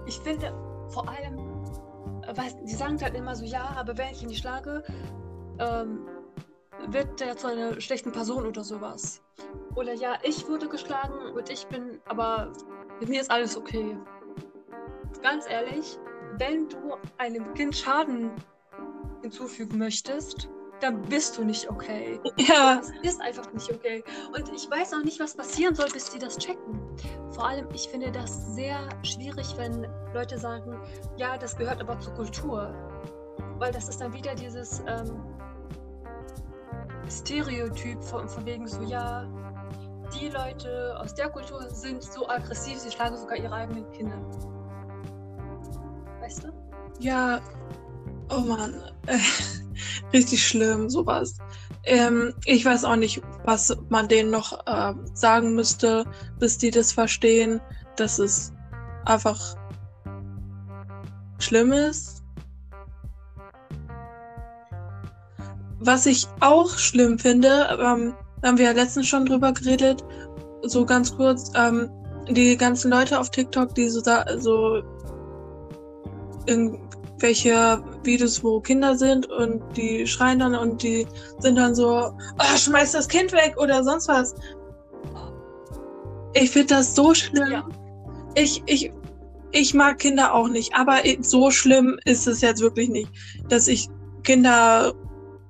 Ich 0.07 0.19
finde 0.19 0.53
vor 0.89 1.07
allem, 1.07 1.37
weil 2.35 2.51
sie 2.65 2.75
sagen 2.75 2.99
halt 3.01 3.15
immer 3.15 3.35
so, 3.35 3.45
ja, 3.45 3.75
aber 3.77 3.97
wenn 3.97 4.09
ich 4.11 4.23
ihn 4.23 4.29
nicht 4.29 4.41
schlage, 4.41 4.83
ähm, 5.59 5.99
wird 6.87 7.19
der 7.19 7.37
zu 7.37 7.47
einer 7.47 7.79
schlechten 7.81 8.11
Person 8.11 8.45
oder 8.45 8.63
sowas. 8.63 9.21
Oder 9.75 9.93
ja, 9.93 10.17
ich 10.23 10.47
wurde 10.47 10.67
geschlagen 10.67 11.33
und 11.33 11.49
ich 11.49 11.65
bin, 11.67 11.99
aber 12.05 12.51
mit 12.99 13.09
mir 13.09 13.21
ist 13.21 13.31
alles 13.31 13.57
okay. 13.57 13.97
Ganz 15.21 15.49
ehrlich, 15.49 15.97
wenn 16.37 16.69
du 16.69 16.95
einem 17.17 17.53
Kind 17.53 17.75
Schaden 17.75 18.31
hinzufügen 19.21 19.77
möchtest, 19.77 20.49
dann 20.81 21.01
bist 21.03 21.37
du 21.37 21.43
nicht 21.43 21.69
okay. 21.69 22.19
Ja. 22.37 22.77
Das 22.77 22.91
ist 23.01 23.21
einfach 23.21 23.51
nicht 23.53 23.71
okay. 23.71 24.03
Und 24.35 24.51
ich 24.53 24.69
weiß 24.69 24.93
auch 24.93 25.03
nicht, 25.03 25.19
was 25.19 25.35
passieren 25.35 25.73
soll, 25.73 25.89
bis 25.91 26.09
die 26.09 26.19
das 26.19 26.37
checken. 26.37 26.79
Vor 27.31 27.47
allem, 27.47 27.67
ich 27.73 27.87
finde 27.87 28.11
das 28.11 28.53
sehr 28.55 28.87
schwierig, 29.03 29.55
wenn 29.57 29.87
Leute 30.13 30.37
sagen, 30.37 30.79
ja, 31.17 31.37
das 31.37 31.57
gehört 31.57 31.81
aber 31.81 31.99
zur 31.99 32.13
Kultur. 32.13 32.73
Weil 33.57 33.71
das 33.71 33.87
ist 33.87 34.01
dann 34.01 34.13
wieder 34.13 34.35
dieses, 34.35 34.83
ähm, 34.87 35.34
Stereotyp 37.09 38.03
von, 38.03 38.27
von 38.27 38.45
wegen 38.45 38.67
so, 38.67 38.81
ja, 38.81 39.27
die 40.19 40.29
Leute 40.29 40.95
aus 40.99 41.13
der 41.13 41.29
Kultur 41.29 41.69
sind 41.69 42.03
so 42.03 42.27
aggressiv, 42.27 42.79
sie 42.79 42.91
schlagen 42.91 43.17
sogar 43.17 43.37
ihre 43.37 43.53
eigenen 43.53 43.91
Kinder. 43.91 44.17
Weißt 46.21 46.43
du? 46.43 46.47
Ja, 46.99 47.41
oh 48.29 48.39
Mann, 48.39 48.75
äh, 49.07 49.17
richtig 50.13 50.47
schlimm, 50.47 50.89
sowas. 50.89 51.37
Ähm, 51.83 52.33
ich 52.45 52.65
weiß 52.65 52.83
auch 52.85 52.95
nicht, 52.95 53.21
was 53.43 53.75
man 53.89 54.07
denen 54.07 54.31
noch 54.31 54.65
äh, 54.65 54.93
sagen 55.13 55.53
müsste, 55.53 56.05
bis 56.39 56.57
die 56.57 56.71
das 56.71 56.91
verstehen, 56.91 57.61
dass 57.95 58.17
es 58.17 58.53
einfach 59.05 59.55
schlimm 61.39 61.71
ist. 61.71 62.14
Was 65.85 66.07
ich 66.07 66.27
auch 66.39 66.77
schlimm 66.79 67.19
finde, 67.19 67.77
ähm, 67.79 68.15
da 68.41 68.49
haben 68.49 68.57
wir 68.57 68.65
ja 68.65 68.71
letztens 68.71 69.07
schon 69.07 69.25
drüber 69.25 69.51
geredet, 69.51 70.03
so 70.63 70.83
ganz 70.83 71.15
kurz, 71.15 71.51
ähm, 71.55 71.91
die 72.27 72.57
ganzen 72.57 72.89
Leute 72.89 73.19
auf 73.19 73.29
TikTok, 73.29 73.75
die 73.75 73.87
so 73.89 74.01
da, 74.01 74.25
so 74.39 74.81
irgendwelche 76.47 77.83
Videos, 78.03 78.43
wo 78.43 78.59
Kinder 78.59 78.97
sind 78.97 79.29
und 79.29 79.61
die 79.77 80.07
schreien 80.07 80.39
dann 80.39 80.55
und 80.55 80.81
die 80.81 81.05
sind 81.37 81.55
dann 81.55 81.75
so, 81.75 82.11
oh, 82.39 82.57
schmeiß 82.57 82.93
das 82.93 83.07
Kind 83.07 83.31
weg 83.31 83.55
oder 83.57 83.83
sonst 83.83 84.07
was. 84.07 84.33
Ich 86.33 86.49
finde 86.49 86.75
das 86.75 86.95
so 86.95 87.13
schlimm. 87.13 87.51
Ja. 87.51 87.69
Ich, 88.33 88.63
ich, 88.65 88.91
ich 89.51 89.75
mag 89.75 89.99
Kinder 89.99 90.33
auch 90.33 90.47
nicht, 90.47 90.73
aber 90.73 90.97
so 91.21 91.51
schlimm 91.51 91.99
ist 92.05 92.27
es 92.27 92.41
jetzt 92.41 92.61
wirklich 92.61 92.89
nicht, 92.89 93.11
dass 93.49 93.67
ich 93.67 93.87
Kinder 94.23 94.93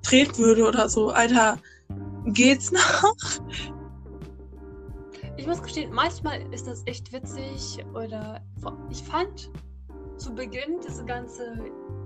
treten 0.06 0.42
würde 0.42 0.66
oder 0.66 0.88
so. 0.88 1.10
Alter, 1.10 1.58
geht's 2.26 2.72
noch? 2.72 3.14
ich 5.36 5.46
muss 5.46 5.62
gestehen, 5.62 5.92
manchmal 5.92 6.40
ist 6.52 6.66
das 6.66 6.82
echt 6.86 7.12
witzig 7.12 7.84
oder 7.94 8.40
ich 8.90 9.02
fand 9.02 9.50
zu 10.16 10.34
Beginn 10.34 10.80
diese 10.86 11.04
ganze 11.04 11.58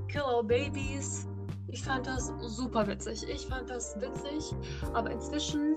Killer 0.09 0.43
Babies 0.43 1.29
ich 1.73 1.85
fand 1.85 2.07
das 2.07 2.33
super 2.41 2.87
witzig. 2.87 3.25
Ich 3.29 3.47
fand 3.47 3.71
das 3.71 3.95
witzig, 4.01 4.55
aber 4.93 5.11
inzwischen 5.11 5.77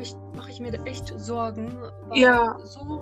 ich, 0.00 0.16
mache 0.36 0.50
ich 0.50 0.60
mir 0.60 0.72
echt 0.84 1.12
Sorgen, 1.16 1.72
weil 2.08 2.18
ja. 2.18 2.58
so 2.64 3.00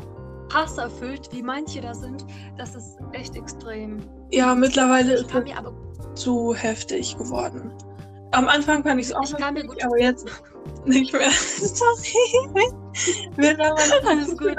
hasserfüllt, 0.52 1.32
wie 1.32 1.42
manche 1.42 1.80
da 1.80 1.94
sind, 1.94 2.26
das 2.58 2.74
ist 2.74 2.98
echt 3.12 3.36
extrem. 3.36 3.98
Ja, 4.30 4.54
mittlerweile 4.54 5.14
ist 5.14 5.34
es 5.34 5.52
aber... 5.56 5.72
zu 6.14 6.54
heftig 6.54 7.16
geworden. 7.16 7.72
Am 8.32 8.48
Anfang 8.48 8.82
fand 8.84 9.00
ich 9.00 9.06
es 9.06 9.12
auch 9.12 9.24
ich 9.24 9.36
kann 9.36 9.54
mir 9.54 9.66
gut 9.66 9.82
aber 9.84 9.98
jetzt 9.98 10.26
nicht 10.84 11.12
mehr. 11.12 11.30
Sorry. 11.30 12.72
Wir 13.36 13.58
haben 13.58 14.06
alles 14.06 14.36
gut. 14.36 14.56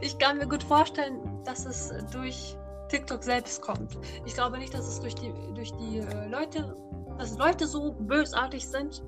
ich 0.00 0.18
kann 0.18 0.38
mir 0.38 0.46
gut 0.46 0.62
vorstellen, 0.62 1.20
dass 1.44 1.66
es 1.66 1.92
durch 2.10 2.56
TikTok 2.88 3.22
selbst 3.22 3.60
kommt. 3.60 3.98
Ich 4.24 4.34
glaube 4.34 4.58
nicht, 4.58 4.72
dass 4.72 4.86
es 4.86 5.00
durch 5.00 5.14
die, 5.14 5.32
durch 5.54 5.72
die 5.72 5.98
äh, 5.98 6.28
Leute, 6.28 6.76
dass 7.18 7.36
Leute 7.36 7.66
so 7.66 7.92
bösartig 7.92 8.66
sind. 8.66 9.02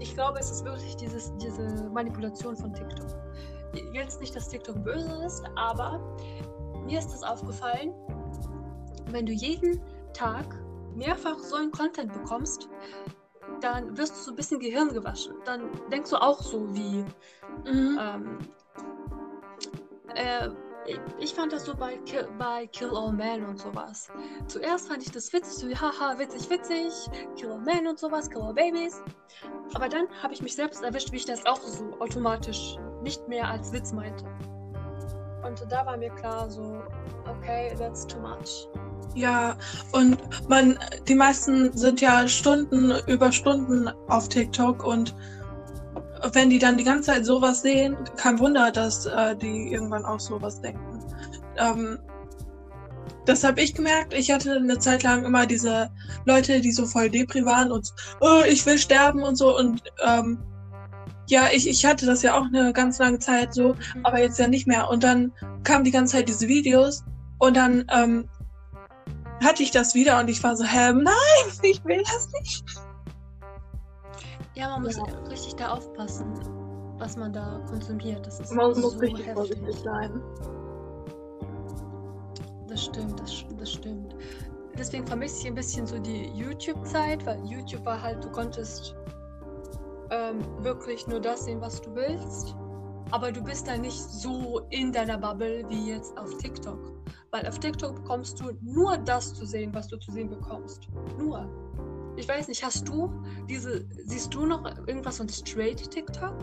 Ich 0.00 0.14
glaube, 0.14 0.38
es 0.38 0.50
ist 0.50 0.64
wirklich 0.64 0.96
dieses, 0.96 1.32
diese 1.38 1.88
Manipulation 1.92 2.56
von 2.56 2.72
TikTok. 2.72 3.06
Jetzt 3.92 4.20
nicht, 4.20 4.34
dass 4.34 4.48
TikTok 4.48 4.82
böse 4.82 5.22
ist, 5.26 5.44
aber 5.56 6.00
mir 6.86 6.98
ist 6.98 7.12
es 7.12 7.22
aufgefallen, 7.22 7.92
wenn 9.10 9.26
du 9.26 9.32
jeden 9.32 9.80
Tag 10.14 10.46
mehrfach 10.98 11.38
so 11.38 11.56
einen 11.56 11.70
Content 11.70 12.12
bekommst, 12.12 12.68
dann 13.60 13.96
wirst 13.96 14.16
du 14.16 14.20
so 14.20 14.30
ein 14.32 14.36
bisschen 14.36 14.60
Gehirn 14.60 14.92
gewaschen. 14.92 15.34
Dann 15.44 15.70
denkst 15.90 16.10
du 16.10 16.16
auch 16.16 16.40
so 16.40 16.74
wie, 16.74 17.04
mhm. 17.64 17.98
ähm, 18.00 18.38
äh, 20.14 20.48
ich 21.18 21.34
fand 21.34 21.52
das 21.52 21.66
so 21.66 21.76
bei 21.76 21.98
Kill, 21.98 22.26
bei 22.38 22.66
Kill 22.68 22.90
All 22.94 23.12
Men 23.12 23.44
und 23.44 23.58
sowas. 23.58 24.08
Zuerst 24.46 24.88
fand 24.88 25.02
ich 25.02 25.10
das 25.10 25.32
witzig, 25.32 25.76
so 25.76 25.80
haha, 25.80 26.18
witzig, 26.18 26.48
witzig, 26.48 26.92
Kill 27.36 27.52
All 27.52 27.60
Men 27.60 27.86
und 27.86 27.98
sowas, 27.98 28.30
Kill 28.30 28.42
All 28.42 28.54
Babies. 28.54 29.02
Aber 29.74 29.88
dann 29.88 30.06
habe 30.22 30.32
ich 30.32 30.42
mich 30.42 30.54
selbst 30.54 30.82
erwischt, 30.82 31.12
wie 31.12 31.16
ich 31.16 31.26
das 31.26 31.44
auch 31.44 31.60
so 31.60 31.84
automatisch 32.00 32.76
nicht 33.02 33.26
mehr 33.28 33.48
als 33.48 33.72
Witz 33.72 33.92
meinte. 33.92 34.24
Und 35.44 35.64
da 35.70 35.84
war 35.86 35.96
mir 35.96 36.10
klar, 36.10 36.50
so, 36.50 36.82
okay, 37.26 37.74
that's 37.78 38.06
too 38.06 38.18
much. 38.20 38.68
Ja, 39.14 39.56
und 39.92 40.18
man, 40.48 40.78
die 41.08 41.14
meisten 41.14 41.76
sind 41.76 42.00
ja 42.00 42.28
Stunden 42.28 42.92
über 43.06 43.32
Stunden 43.32 43.88
auf 44.08 44.28
TikTok 44.28 44.84
und 44.84 45.14
wenn 46.32 46.50
die 46.50 46.58
dann 46.58 46.76
die 46.76 46.84
ganze 46.84 47.12
Zeit 47.12 47.24
sowas 47.24 47.62
sehen, 47.62 47.96
kein 48.16 48.38
Wunder, 48.38 48.70
dass 48.70 49.06
äh, 49.06 49.36
die 49.36 49.72
irgendwann 49.72 50.04
auch 50.04 50.20
sowas 50.20 50.60
denken. 50.60 51.00
Ähm, 51.56 51.98
das 53.24 53.44
habe 53.44 53.60
ich 53.60 53.74
gemerkt. 53.74 54.14
Ich 54.14 54.30
hatte 54.30 54.56
eine 54.56 54.78
Zeit 54.78 55.02
lang 55.02 55.24
immer 55.24 55.46
diese 55.46 55.90
Leute, 56.24 56.60
die 56.60 56.72
so 56.72 56.86
voll 56.86 57.10
depri 57.10 57.44
waren 57.44 57.70
und 57.70 57.92
oh, 58.20 58.42
ich 58.48 58.64
will 58.64 58.78
sterben 58.78 59.22
und 59.22 59.36
so. 59.36 59.56
Und 59.56 59.82
ähm, 60.04 60.38
ja, 61.28 61.48
ich, 61.52 61.68
ich 61.68 61.84
hatte 61.84 62.06
das 62.06 62.22
ja 62.22 62.38
auch 62.38 62.46
eine 62.46 62.72
ganz 62.72 62.98
lange 62.98 63.18
Zeit 63.18 63.52
so, 63.52 63.74
mhm. 63.74 64.06
aber 64.06 64.20
jetzt 64.20 64.38
ja 64.38 64.48
nicht 64.48 64.66
mehr. 64.66 64.88
Und 64.88 65.04
dann 65.04 65.32
kamen 65.62 65.84
die 65.84 65.90
ganze 65.90 66.16
Zeit 66.16 66.28
diese 66.28 66.48
Videos 66.48 67.04
und 67.38 67.56
dann 67.56 67.84
ähm, 67.94 68.28
hatte 69.42 69.62
ich 69.62 69.70
das 69.70 69.94
wieder 69.94 70.18
und 70.20 70.28
ich 70.28 70.42
war 70.42 70.56
so, 70.56 70.64
hä, 70.64 70.92
nein, 70.92 71.14
ich 71.62 71.84
will 71.84 72.02
das 72.02 72.28
nicht. 72.32 72.64
Ja, 74.54 74.70
man 74.70 74.82
muss 74.82 74.96
ja. 74.96 75.04
richtig 75.30 75.54
da 75.54 75.70
aufpassen, 75.70 76.34
was 76.98 77.16
man 77.16 77.32
da 77.32 77.60
konsumiert. 77.68 78.26
Das 78.26 78.40
ist 78.40 78.52
man 78.52 78.74
so 78.74 78.80
muss 78.80 79.00
richtig 79.00 79.26
heftig. 79.26 79.34
vorsichtig 79.34 79.76
sein. 79.84 80.20
Das 82.68 82.84
stimmt, 82.84 83.20
das, 83.20 83.44
das 83.58 83.72
stimmt. 83.72 84.16
Deswegen 84.76 85.06
vermisse 85.06 85.40
ich 85.40 85.46
ein 85.46 85.54
bisschen 85.54 85.86
so 85.86 85.98
die 85.98 86.26
YouTube-Zeit, 86.34 87.24
weil 87.26 87.44
YouTube 87.44 87.84
war 87.84 88.00
halt, 88.00 88.22
du 88.22 88.30
konntest 88.30 88.94
ähm, 90.10 90.38
wirklich 90.62 91.06
nur 91.06 91.20
das 91.20 91.44
sehen, 91.44 91.60
was 91.60 91.80
du 91.80 91.94
willst. 91.94 92.54
Aber 93.10 93.32
du 93.32 93.42
bist 93.42 93.66
da 93.66 93.76
nicht 93.76 93.98
so 93.98 94.60
in 94.70 94.92
deiner 94.92 95.18
Bubble 95.18 95.64
wie 95.68 95.92
jetzt 95.92 96.16
auf 96.18 96.36
TikTok. 96.38 96.97
Weil 97.30 97.46
auf 97.46 97.58
TikTok 97.58 97.96
bekommst 97.96 98.40
du 98.40 98.52
nur 98.62 98.96
das 98.98 99.34
zu 99.34 99.44
sehen, 99.44 99.74
was 99.74 99.88
du 99.88 99.98
zu 99.98 100.10
sehen 100.12 100.30
bekommst. 100.30 100.88
Nur. 101.18 101.46
Ich 102.16 102.26
weiß 102.26 102.48
nicht, 102.48 102.64
hast 102.64 102.88
du 102.88 103.12
diese, 103.48 103.84
siehst 104.06 104.32
du 104.34 104.46
noch 104.46 104.64
irgendwas 104.86 105.18
von 105.18 105.28
Straight 105.28 105.90
TikTok? 105.90 106.34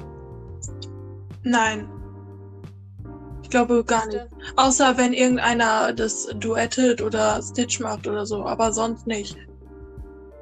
Nein. 1.44 1.90
Ich 3.42 3.50
glaube 3.50 3.84
gar 3.84 4.06
nicht. 4.08 4.28
Außer 4.56 4.98
wenn 4.98 5.14
irgendeiner 5.14 5.92
das 5.92 6.28
duettet 6.40 7.02
oder 7.02 7.42
Stitch 7.42 7.80
macht 7.80 8.08
oder 8.08 8.26
so, 8.26 8.46
aber 8.46 8.72
sonst 8.72 9.06
nicht. 9.08 9.38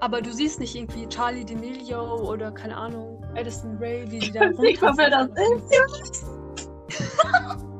Aber 0.01 0.21
du 0.21 0.33
siehst 0.33 0.59
nicht 0.59 0.75
irgendwie 0.75 1.07
Charlie 1.07 1.45
D'Amelio 1.45 2.29
oder 2.29 2.51
keine 2.51 2.75
Ahnung, 2.75 3.23
Addison 3.35 3.77
Ray, 3.77 4.05
wie 4.11 4.19
die 4.19 4.31
da. 4.31 4.49
Ich 4.61 4.81
hoffe, 4.81 5.09
das 5.09 5.29
ist. 5.29 6.25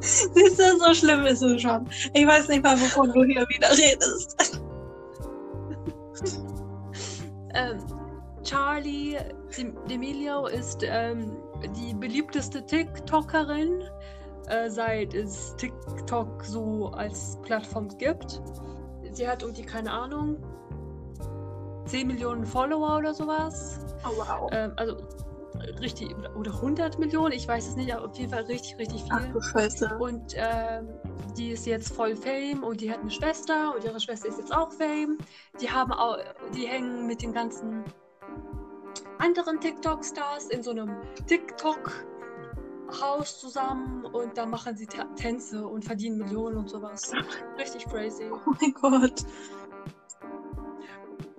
Siehst 0.00 0.58
du, 0.58 0.78
so 0.78 0.94
schlimm 0.94 1.24
ist 1.26 1.42
es 1.42 1.62
schon. 1.62 1.88
Ich 2.12 2.26
weiß 2.26 2.48
nicht 2.48 2.62
mal, 2.62 2.78
wovon 2.80 3.12
du 3.12 3.24
hier 3.24 3.46
wieder 3.48 3.70
redest. 3.70 4.60
ähm, 7.54 7.78
Charlie 8.42 9.16
D'Amelio 9.88 10.46
ist 10.46 10.82
ähm, 10.82 11.36
die 11.76 11.94
beliebteste 11.94 12.64
TikTokerin, 12.66 13.82
äh, 14.48 14.68
seit 14.68 15.14
es 15.14 15.56
TikTok 15.56 16.44
so 16.44 16.88
als 16.88 17.38
Plattform 17.42 17.88
gibt. 17.96 18.42
Sie 19.12 19.26
hat 19.26 19.42
um 19.42 19.54
die, 19.54 19.64
keine 19.64 19.90
Ahnung, 19.90 20.36
10 21.86 22.06
Millionen 22.06 22.44
Follower 22.44 22.98
oder 22.98 23.14
sowas. 23.14 23.80
Oh, 24.04 24.10
wow. 24.16 24.50
Ähm, 24.52 24.72
also 24.76 24.96
richtig, 25.80 26.14
oder 26.36 26.52
100 26.52 26.98
Millionen, 26.98 27.32
ich 27.32 27.46
weiß 27.46 27.68
es 27.68 27.76
nicht, 27.76 27.94
aber 27.94 28.06
auf 28.08 28.16
jeden 28.16 28.30
Fall 28.30 28.44
richtig, 28.44 28.78
richtig 28.78 29.02
viel. 29.02 29.12
Ach 29.12 29.32
du 29.32 29.40
Scheiße. 29.40 29.98
Und 29.98 30.34
ähm, 30.36 30.88
die 31.36 31.50
ist 31.50 31.66
jetzt 31.66 31.94
voll 31.94 32.16
Fame 32.16 32.62
und 32.62 32.80
die 32.80 32.90
hat 32.90 33.00
eine 33.00 33.10
Schwester 33.10 33.74
und 33.74 33.84
ihre 33.84 34.00
Schwester 34.00 34.28
ist 34.28 34.38
jetzt 34.38 34.54
auch 34.54 34.72
Fame. 34.72 35.18
Die 35.60 35.70
haben 35.70 35.92
auch, 35.92 36.18
die 36.54 36.66
hängen 36.66 37.06
mit 37.06 37.22
den 37.22 37.32
ganzen 37.32 37.84
anderen 39.18 39.60
TikTok-Stars 39.60 40.48
in 40.48 40.62
so 40.62 40.70
einem 40.70 40.90
TikTok- 41.26 42.04
Haus 43.00 43.40
zusammen 43.40 44.04
und 44.04 44.36
da 44.36 44.46
machen 44.46 44.76
sie 44.76 44.86
Tänze 45.16 45.66
und 45.66 45.84
verdienen 45.84 46.18
Millionen 46.18 46.58
und 46.58 46.68
sowas. 46.70 47.12
Richtig 47.58 47.86
crazy. 47.86 48.30
Oh 48.30 48.52
mein 48.60 48.74
Gott. 48.74 49.24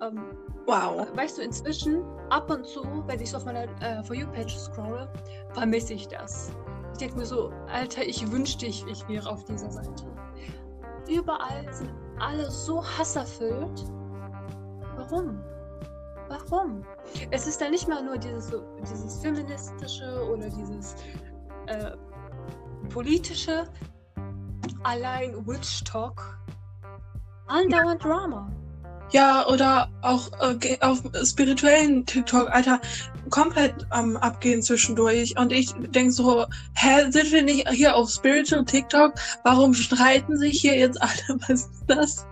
Ähm, 0.00 0.22
wow. 0.66 1.06
Weißt 1.14 1.38
du, 1.38 1.42
inzwischen, 1.42 2.04
ab 2.30 2.50
und 2.50 2.66
zu, 2.66 2.82
wenn 3.06 3.20
ich 3.20 3.30
so 3.30 3.38
auf 3.38 3.44
meiner 3.44 3.64
äh, 3.82 4.02
For 4.04 4.14
You-Page 4.14 4.56
scrolle, 4.56 5.08
vermisse 5.54 5.94
ich 5.94 6.08
das. 6.08 6.50
Ich 6.92 6.98
denke 6.98 7.16
mir 7.16 7.26
so, 7.26 7.52
Alter, 7.68 8.02
ich 8.02 8.30
wünschte, 8.30 8.66
ich, 8.66 8.86
ich 8.86 9.06
wäre 9.08 9.28
auf 9.28 9.44
dieser 9.44 9.70
Seite. 9.70 10.04
Überall 11.08 11.72
sind 11.72 11.92
alle 12.18 12.50
so 12.50 12.82
hasserfüllt. 12.82 13.84
Warum? 14.96 15.40
Warum? 16.28 16.84
Es 17.30 17.46
ist 17.46 17.60
da 17.60 17.70
nicht 17.70 17.86
mal 17.88 18.02
nur 18.02 18.18
dieses, 18.18 18.48
so, 18.48 18.62
dieses 18.80 19.20
feministische 19.20 20.28
oder 20.30 20.48
dieses 20.50 20.96
äh, 21.66 21.92
politische, 22.88 23.64
allein 24.82 25.46
Witch 25.46 25.84
Talk, 25.84 26.38
andauernd 27.46 28.02
Drama. 28.02 28.50
Ja, 29.12 29.46
oder 29.46 29.88
auch 30.02 30.30
äh, 30.40 30.78
auf 30.80 31.00
spirituellen 31.24 32.04
TikTok, 32.06 32.50
Alter, 32.50 32.80
komplett 33.30 33.74
am 33.90 34.10
ähm, 34.10 34.16
Abgehen 34.16 34.62
zwischendurch. 34.62 35.38
Und 35.38 35.52
ich 35.52 35.72
denke 35.72 36.10
so, 36.10 36.44
hä, 36.74 37.10
sind 37.10 37.30
wir 37.32 37.42
nicht 37.42 37.68
hier 37.70 37.94
auf 37.94 38.10
Spiritual 38.10 38.64
TikTok? 38.64 39.14
Warum 39.44 39.74
streiten 39.74 40.36
sich 40.38 40.60
hier 40.60 40.76
jetzt 40.76 41.00
alle? 41.00 41.40
Was 41.48 41.50
ist 41.50 41.84
das? 41.86 42.26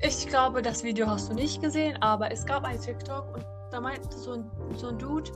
Ich 0.00 0.26
glaube, 0.26 0.62
das 0.62 0.82
Video 0.82 1.06
hast 1.06 1.30
du 1.30 1.34
nicht 1.34 1.62
gesehen, 1.62 1.96
aber 2.00 2.32
es 2.32 2.44
gab 2.44 2.64
ein 2.64 2.80
TikTok 2.80 3.34
und 3.34 3.44
da 3.70 3.80
meinte 3.80 4.16
so 4.16 4.32
ein, 4.32 4.50
so 4.76 4.88
ein 4.88 4.98
Dude, 4.98 5.30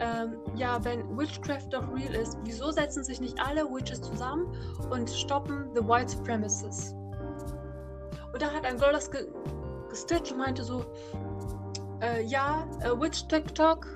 ähm, 0.00 0.34
ja, 0.56 0.82
wenn 0.84 1.16
Witchcraft 1.16 1.68
doch 1.70 1.92
real 1.94 2.14
ist, 2.14 2.36
wieso 2.44 2.70
setzen 2.70 3.04
sich 3.04 3.20
nicht 3.20 3.38
alle 3.40 3.64
Witches 3.64 4.00
zusammen 4.00 4.46
und 4.90 5.08
stoppen 5.10 5.70
the 5.74 5.82
white 5.82 6.08
supremacists? 6.08 6.94
Und 8.32 8.42
da 8.42 8.50
hat 8.50 8.64
ein 8.64 8.78
Girl 8.78 8.92
das 8.92 9.10
ge 9.10 9.26
gestitcht 9.88 10.30
und 10.30 10.38
meinte 10.38 10.62
so, 10.62 10.84
äh, 12.00 12.22
ja, 12.24 12.66
äh, 12.80 12.90
Witch 12.90 13.26
TikTok 13.26 13.86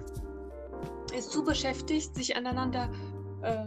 ist 1.17 1.31
zu 1.31 1.45
beschäftigt, 1.45 2.15
sich 2.17 2.37
aneinander 2.37 2.91
äh, 3.43 3.65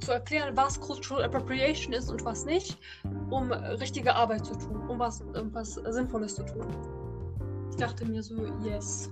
zu 0.00 0.12
erklären, 0.12 0.56
was 0.56 0.80
Cultural 0.80 1.24
Appropriation 1.24 1.92
ist 1.92 2.10
und 2.10 2.24
was 2.24 2.44
nicht, 2.44 2.76
um 3.30 3.52
richtige 3.52 4.14
Arbeit 4.14 4.44
zu 4.44 4.54
tun, 4.54 4.88
um 4.88 4.98
was, 4.98 5.20
um 5.20 5.54
was 5.54 5.74
Sinnvolles 5.74 6.34
zu 6.34 6.44
tun. 6.44 6.66
Ich 7.70 7.76
dachte 7.76 8.04
mir 8.04 8.22
so, 8.22 8.34
yes. 8.62 9.10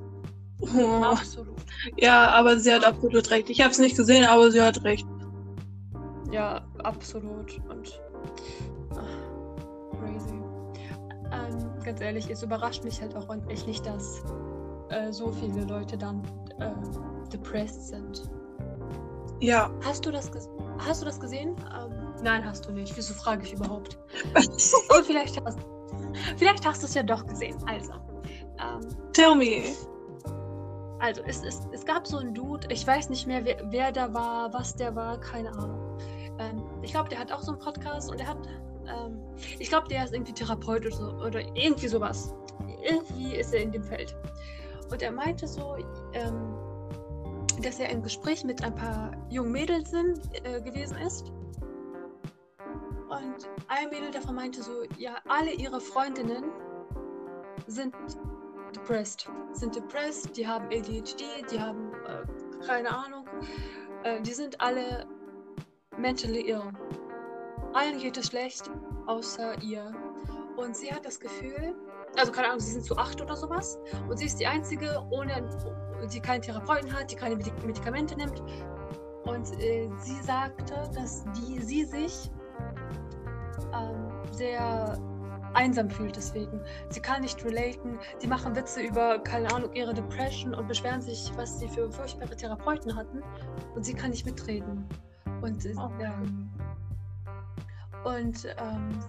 Oh. 0.60 1.02
Absolut. 1.04 1.56
Ja, 1.96 2.30
aber 2.30 2.58
sie 2.58 2.72
hat 2.72 2.84
absolut 2.84 3.30
recht. 3.30 3.50
Ich 3.50 3.60
habe 3.60 3.70
es 3.70 3.78
nicht 3.78 3.96
gesehen, 3.96 4.24
aber 4.24 4.50
sie 4.50 4.60
hat 4.60 4.82
recht. 4.84 5.06
Ja, 6.30 6.64
absolut. 6.78 7.60
Und 7.68 8.00
ganz 11.84 12.00
ehrlich, 12.00 12.28
es 12.30 12.42
überrascht 12.42 12.84
mich 12.84 13.00
halt 13.00 13.16
auch 13.16 13.28
echt 13.48 13.66
nicht, 13.66 13.86
dass 13.86 14.22
äh, 14.88 15.12
so 15.12 15.30
viele 15.32 15.64
Leute 15.64 15.96
dann 15.96 16.22
äh, 16.58 16.70
depressed 17.32 17.88
sind. 17.88 18.22
Ja. 19.40 19.70
Hast 19.84 20.06
du 20.06 20.10
das, 20.10 20.30
hast 20.78 21.02
du 21.02 21.06
das 21.06 21.18
gesehen? 21.18 21.56
Ähm, 21.74 22.14
nein, 22.22 22.44
hast 22.44 22.66
du 22.66 22.72
nicht. 22.72 22.96
Wieso 22.96 23.12
frage 23.14 23.44
ich 23.44 23.52
überhaupt? 23.54 23.98
Und 24.34 25.04
vielleicht 25.04 25.44
hast, 25.44 25.58
vielleicht 26.36 26.64
hast 26.66 26.82
du 26.82 26.86
es 26.86 26.94
ja 26.94 27.02
doch 27.02 27.26
gesehen. 27.26 27.56
Also. 27.66 27.92
Ähm, 28.58 28.88
Tell 29.12 29.34
me. 29.34 29.74
Also, 31.00 31.22
es, 31.26 31.42
es, 31.42 31.60
es 31.72 31.84
gab 31.84 32.06
so 32.06 32.18
einen 32.18 32.32
Dude, 32.32 32.68
ich 32.70 32.86
weiß 32.86 33.10
nicht 33.10 33.26
mehr, 33.26 33.44
wer, 33.44 33.56
wer 33.70 33.90
da 33.90 34.14
war, 34.14 34.52
was 34.52 34.76
der 34.76 34.94
war, 34.94 35.18
keine 35.18 35.50
Ahnung. 35.50 35.98
Ähm, 36.38 36.62
ich 36.82 36.92
glaube, 36.92 37.08
der 37.08 37.18
hat 37.18 37.32
auch 37.32 37.40
so 37.40 37.50
einen 37.50 37.60
Podcast 37.60 38.10
und 38.10 38.20
der 38.20 38.28
hat, 38.28 38.38
ähm, 38.92 39.18
ich 39.58 39.68
glaube, 39.68 39.88
der 39.88 40.04
ist 40.04 40.12
irgendwie 40.12 40.32
Therapeut 40.32 40.86
oder, 40.86 40.94
so, 40.94 41.04
oder 41.24 41.40
irgendwie 41.56 41.88
sowas. 41.88 42.34
Irgendwie 42.82 43.36
ist 43.36 43.52
er 43.54 43.62
in 43.62 43.72
dem 43.72 43.84
Feld. 43.84 44.14
Und 44.90 45.02
er 45.02 45.12
meinte 45.12 45.46
so, 45.46 45.76
ähm, 46.12 46.54
dass 47.62 47.78
er 47.78 47.90
im 47.90 48.02
Gespräch 48.02 48.44
mit 48.44 48.62
ein 48.62 48.74
paar 48.74 49.12
jungen 49.30 49.52
Mädels 49.52 49.90
sind, 49.90 50.20
äh, 50.44 50.60
gewesen 50.60 50.96
ist. 50.98 51.30
Und 53.08 53.48
ein 53.68 53.90
Mädel 53.90 54.10
davon 54.10 54.34
meinte 54.34 54.62
so, 54.62 54.84
ja, 54.98 55.16
alle 55.28 55.52
ihre 55.52 55.80
Freundinnen 55.80 56.44
sind 57.66 57.94
depressed. 58.74 59.28
Sind 59.52 59.76
depressed, 59.76 60.36
die 60.36 60.46
haben 60.46 60.66
ADHD, 60.66 61.22
die 61.50 61.60
haben 61.60 61.92
äh, 62.06 62.66
keine 62.66 62.90
Ahnung. 62.90 63.26
Äh, 64.02 64.20
die 64.22 64.32
sind 64.32 64.60
alle 64.60 65.06
mentally 65.96 66.48
ill. 66.48 66.72
Allen 67.74 67.98
geht 67.98 68.16
es 68.16 68.26
schlecht, 68.26 68.70
außer 69.06 69.60
ihr. 69.62 69.92
Und 70.56 70.76
sie 70.76 70.92
hat 70.92 71.04
das 71.04 71.18
Gefühl, 71.18 71.74
also 72.18 72.30
keine 72.30 72.48
Ahnung, 72.48 72.60
sie 72.60 72.72
sind 72.72 72.84
zu 72.84 72.96
acht 72.96 73.20
oder 73.20 73.36
sowas. 73.36 73.78
Und 74.08 74.18
sie 74.18 74.26
ist 74.26 74.38
die 74.38 74.46
Einzige, 74.46 75.02
ohne, 75.10 75.48
die 76.12 76.20
keinen 76.20 76.42
Therapeuten 76.42 76.92
hat, 76.92 77.10
die 77.10 77.16
keine 77.16 77.36
Medik 77.36 77.54
Medikamente 77.64 78.16
nimmt. 78.16 78.42
Und 79.24 79.52
äh, 79.60 79.88
sie 79.98 80.20
sagte, 80.22 80.74
dass 80.94 81.24
die, 81.36 81.60
sie 81.60 81.84
sich 81.84 82.30
ähm, 83.72 84.10
sehr 84.32 84.98
einsam 85.54 85.90
fühlt 85.90 86.16
deswegen. 86.16 86.60
Sie 86.88 87.00
kann 87.00 87.22
nicht 87.22 87.44
relaten. 87.44 87.98
Die 88.20 88.26
machen 88.26 88.56
Witze 88.56 88.82
über, 88.82 89.18
keine 89.20 89.52
Ahnung, 89.54 89.72
ihre 89.74 89.94
Depression 89.94 90.54
und 90.54 90.66
beschweren 90.68 91.00
sich, 91.00 91.30
was 91.36 91.58
sie 91.58 91.68
für 91.68 91.90
furchtbare 91.90 92.34
Therapeuten 92.36 92.94
hatten. 92.96 93.22
Und 93.74 93.84
sie 93.84 93.94
kann 93.94 94.10
nicht 94.10 94.26
mitreden. 94.26 94.86
Und, 95.40 95.64
äh, 95.64 95.70
ähm, 95.70 96.50
und 98.04 98.46
ähm, 98.58 99.00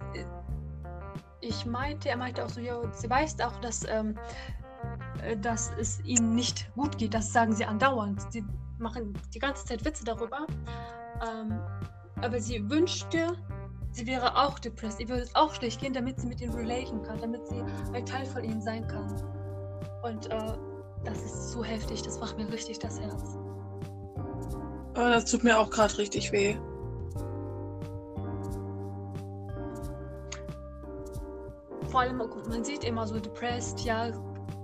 ich 1.41 1.65
meinte, 1.65 2.09
er 2.09 2.17
meinte 2.17 2.43
auch 2.43 2.49
so, 2.49 2.59
ja, 2.59 2.79
sie 2.93 3.09
weiß 3.09 3.39
auch, 3.41 3.59
dass, 3.61 3.83
ähm, 3.89 4.17
äh, 5.21 5.37
dass 5.37 5.71
es 5.79 6.03
ihnen 6.05 6.35
nicht 6.35 6.73
gut 6.75 6.97
geht. 6.97 7.13
Das 7.13 7.31
sagen 7.31 7.53
sie 7.53 7.65
andauernd. 7.65 8.21
Sie 8.31 8.45
machen 8.79 9.13
die 9.33 9.39
ganze 9.39 9.65
Zeit 9.65 9.83
Witze 9.85 10.03
darüber. 10.05 10.47
Ähm, 11.21 11.59
aber 12.21 12.39
sie 12.39 12.69
wünschte, 12.69 13.35
sie 13.91 14.07
wäre 14.07 14.35
auch 14.37 14.59
depressed. 14.59 14.99
Ihr 15.01 15.09
würde 15.09 15.23
es 15.23 15.35
auch 15.35 15.53
schlecht 15.53 15.81
gehen, 15.81 15.93
damit 15.93 16.19
sie 16.19 16.27
mit 16.27 16.39
ihnen 16.41 16.53
relaten 16.53 17.01
kann, 17.03 17.19
damit 17.19 17.47
sie 17.47 17.61
ein 17.93 18.05
Teil 18.05 18.25
von 18.25 18.43
ihnen 18.43 18.61
sein 18.61 18.87
kann. 18.87 19.21
Und 20.03 20.31
äh, 20.31 20.53
das 21.03 21.17
ist 21.17 21.51
so 21.51 21.63
heftig, 21.63 22.01
das 22.03 22.19
macht 22.19 22.37
mir 22.37 22.49
richtig 22.51 22.79
das 22.79 22.99
Herz. 22.99 23.37
Aber 24.95 25.09
das 25.09 25.25
tut 25.25 25.43
mir 25.43 25.59
auch 25.59 25.69
gerade 25.69 25.97
richtig 25.97 26.31
weh. 26.31 26.57
Vor 31.93 32.01
allem, 32.01 32.17
man 32.17 32.63
sieht 32.63 32.83
immer 32.85 33.05
so 33.05 33.19
depressed, 33.19 33.81
ja, 33.81 34.11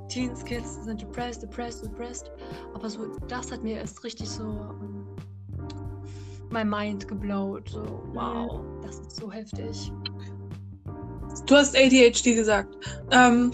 Teens, 0.07 0.43
Kids 0.43 0.83
sind 0.83 0.99
depressed, 0.99 1.43
depressed, 1.43 1.85
depressed. 1.85 2.31
Aber 2.73 2.89
so, 2.89 3.05
das 3.27 3.51
hat 3.51 3.61
mir 3.61 3.77
erst 3.77 4.03
richtig 4.03 4.27
so 4.27 4.45
um, 4.45 5.05
mein 6.49 6.67
Mind 6.67 7.07
geblowt. 7.07 7.69
So, 7.69 8.01
wow, 8.13 8.61
das 8.81 8.97
ist 8.97 9.17
so 9.17 9.31
heftig. 9.31 9.91
Du 11.45 11.55
hast 11.55 11.77
ADHD 11.77 12.33
gesagt. 12.33 12.75
Ähm, 13.11 13.51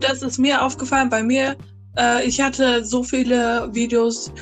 das 0.00 0.22
ist 0.22 0.38
mir 0.38 0.62
aufgefallen 0.62 1.10
bei 1.10 1.22
mir. 1.22 1.58
Äh, 1.98 2.24
ich 2.26 2.40
hatte 2.40 2.86
so 2.86 3.02
viele 3.02 3.68
Videos, 3.74 4.32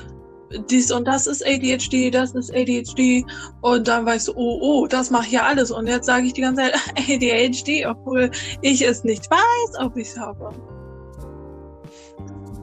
dies 0.71 0.91
und 0.91 1.07
das 1.07 1.27
ist 1.27 1.45
ADHD, 1.47 2.12
das 2.12 2.35
ist 2.35 2.55
ADHD. 2.55 3.25
Und 3.61 3.88
dann 3.88 4.07
weißt 4.07 4.29
du, 4.29 4.33
oh, 4.37 4.59
oh, 4.61 4.87
das 4.87 5.11
mache 5.11 5.27
ich 5.27 5.33
ja 5.33 5.43
alles. 5.43 5.71
Und 5.71 5.87
jetzt 5.87 6.07
sage 6.07 6.27
ich 6.27 6.33
die 6.33 6.41
ganze 6.41 6.62
Zeit 6.62 6.75
ADHD, 6.97 7.87
obwohl 7.87 8.31
ich 8.61 8.83
es 8.83 9.05
nicht 9.05 9.31
weiß, 9.31 9.85
ob 9.85 9.97
ich 9.97 10.09
es 10.09 10.19
habe. 10.19 10.51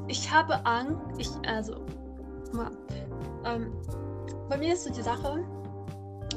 Ich 0.08 0.32
habe 0.32 0.66
Angst, 0.66 1.00
ich, 1.18 1.30
also, 1.48 1.76
mal, 2.52 2.72
ähm, 3.46 3.72
bei 4.50 4.58
mir 4.58 4.74
ist 4.74 4.84
so 4.84 4.92
die 4.92 5.02
Sache, 5.02 5.46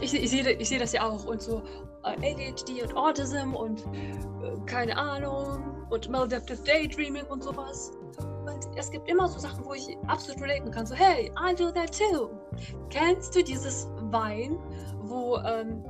ich, 0.00 0.14
ich 0.14 0.30
sehe 0.30 0.50
ich 0.50 0.68
seh 0.68 0.78
das 0.78 0.92
ja 0.92 1.08
auch 1.08 1.24
und 1.24 1.40
so 1.40 1.62
ADHD 2.02 2.82
und 2.82 2.96
Autism 2.96 3.54
und 3.54 3.80
äh, 3.80 4.58
keine 4.66 4.96
Ahnung 4.96 5.86
und 5.90 6.08
Maladaptive 6.08 6.58
Daydreaming 6.64 7.24
und 7.26 7.42
sowas. 7.42 7.92
Und 8.18 8.66
es 8.76 8.90
gibt 8.90 9.08
immer 9.08 9.28
so 9.28 9.38
Sachen, 9.38 9.64
wo 9.64 9.74
ich 9.74 9.96
absolut 10.08 10.42
relaten 10.42 10.70
kann. 10.70 10.86
So, 10.86 10.94
hey, 10.94 11.30
I 11.38 11.54
do 11.54 11.70
that 11.70 11.96
too. 11.96 12.30
Kennst 12.90 13.36
du 13.36 13.42
dieses 13.42 13.88
Wein, 14.10 14.58
wo 15.02 15.36
ähm, 15.38 15.84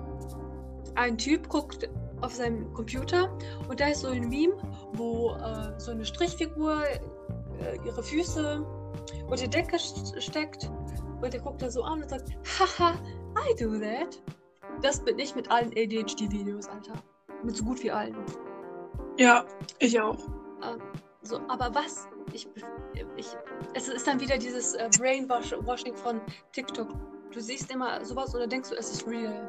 ein 0.94 1.16
Typ 1.16 1.48
guckt 1.48 1.88
auf 2.20 2.34
seinem 2.34 2.72
Computer 2.74 3.30
und 3.68 3.80
da 3.80 3.88
ist 3.88 4.00
so 4.00 4.08
ein 4.08 4.28
Meme, 4.28 4.54
wo 4.92 5.34
äh, 5.34 5.78
so 5.78 5.90
eine 5.90 6.04
Strichfigur 6.04 6.84
äh, 6.84 7.78
ihre 7.84 8.02
Füße 8.02 8.64
unter 9.28 9.44
die 9.44 9.50
Decke 9.50 9.78
steckt 9.78 10.70
und 11.20 11.34
er 11.34 11.40
guckt 11.40 11.62
da 11.62 11.70
so 11.70 11.82
an 11.82 12.02
und 12.02 12.10
sagt, 12.10 12.30
haha, 12.58 12.94
I 13.36 13.54
do 13.58 13.78
that. 13.78 14.20
Das 14.80 15.00
bin 15.00 15.18
ich 15.18 15.34
mit 15.34 15.50
allen 15.50 15.70
ADHD-Videos, 15.70 16.68
Alter. 16.68 16.94
Mit 17.42 17.56
so 17.56 17.64
gut 17.64 17.82
wie 17.82 17.90
allen. 17.90 18.16
Ja, 19.18 19.44
ich 19.78 20.00
auch. 20.00 20.18
Ähm, 20.62 20.80
so, 21.22 21.40
aber 21.48 21.74
was? 21.74 22.08
Ich, 22.32 22.48
ich, 23.16 23.26
es 23.74 23.88
ist 23.88 24.06
dann 24.06 24.20
wieder 24.20 24.38
dieses 24.38 24.74
äh, 24.74 24.88
Brainwashing 24.98 25.96
von 25.96 26.20
TikTok. 26.52 26.88
Du 27.32 27.40
siehst 27.40 27.70
immer 27.70 28.04
sowas 28.04 28.34
oder 28.34 28.46
denkst 28.46 28.70
du, 28.70 28.76
es 28.76 28.90
ist 28.90 29.06
real. 29.06 29.48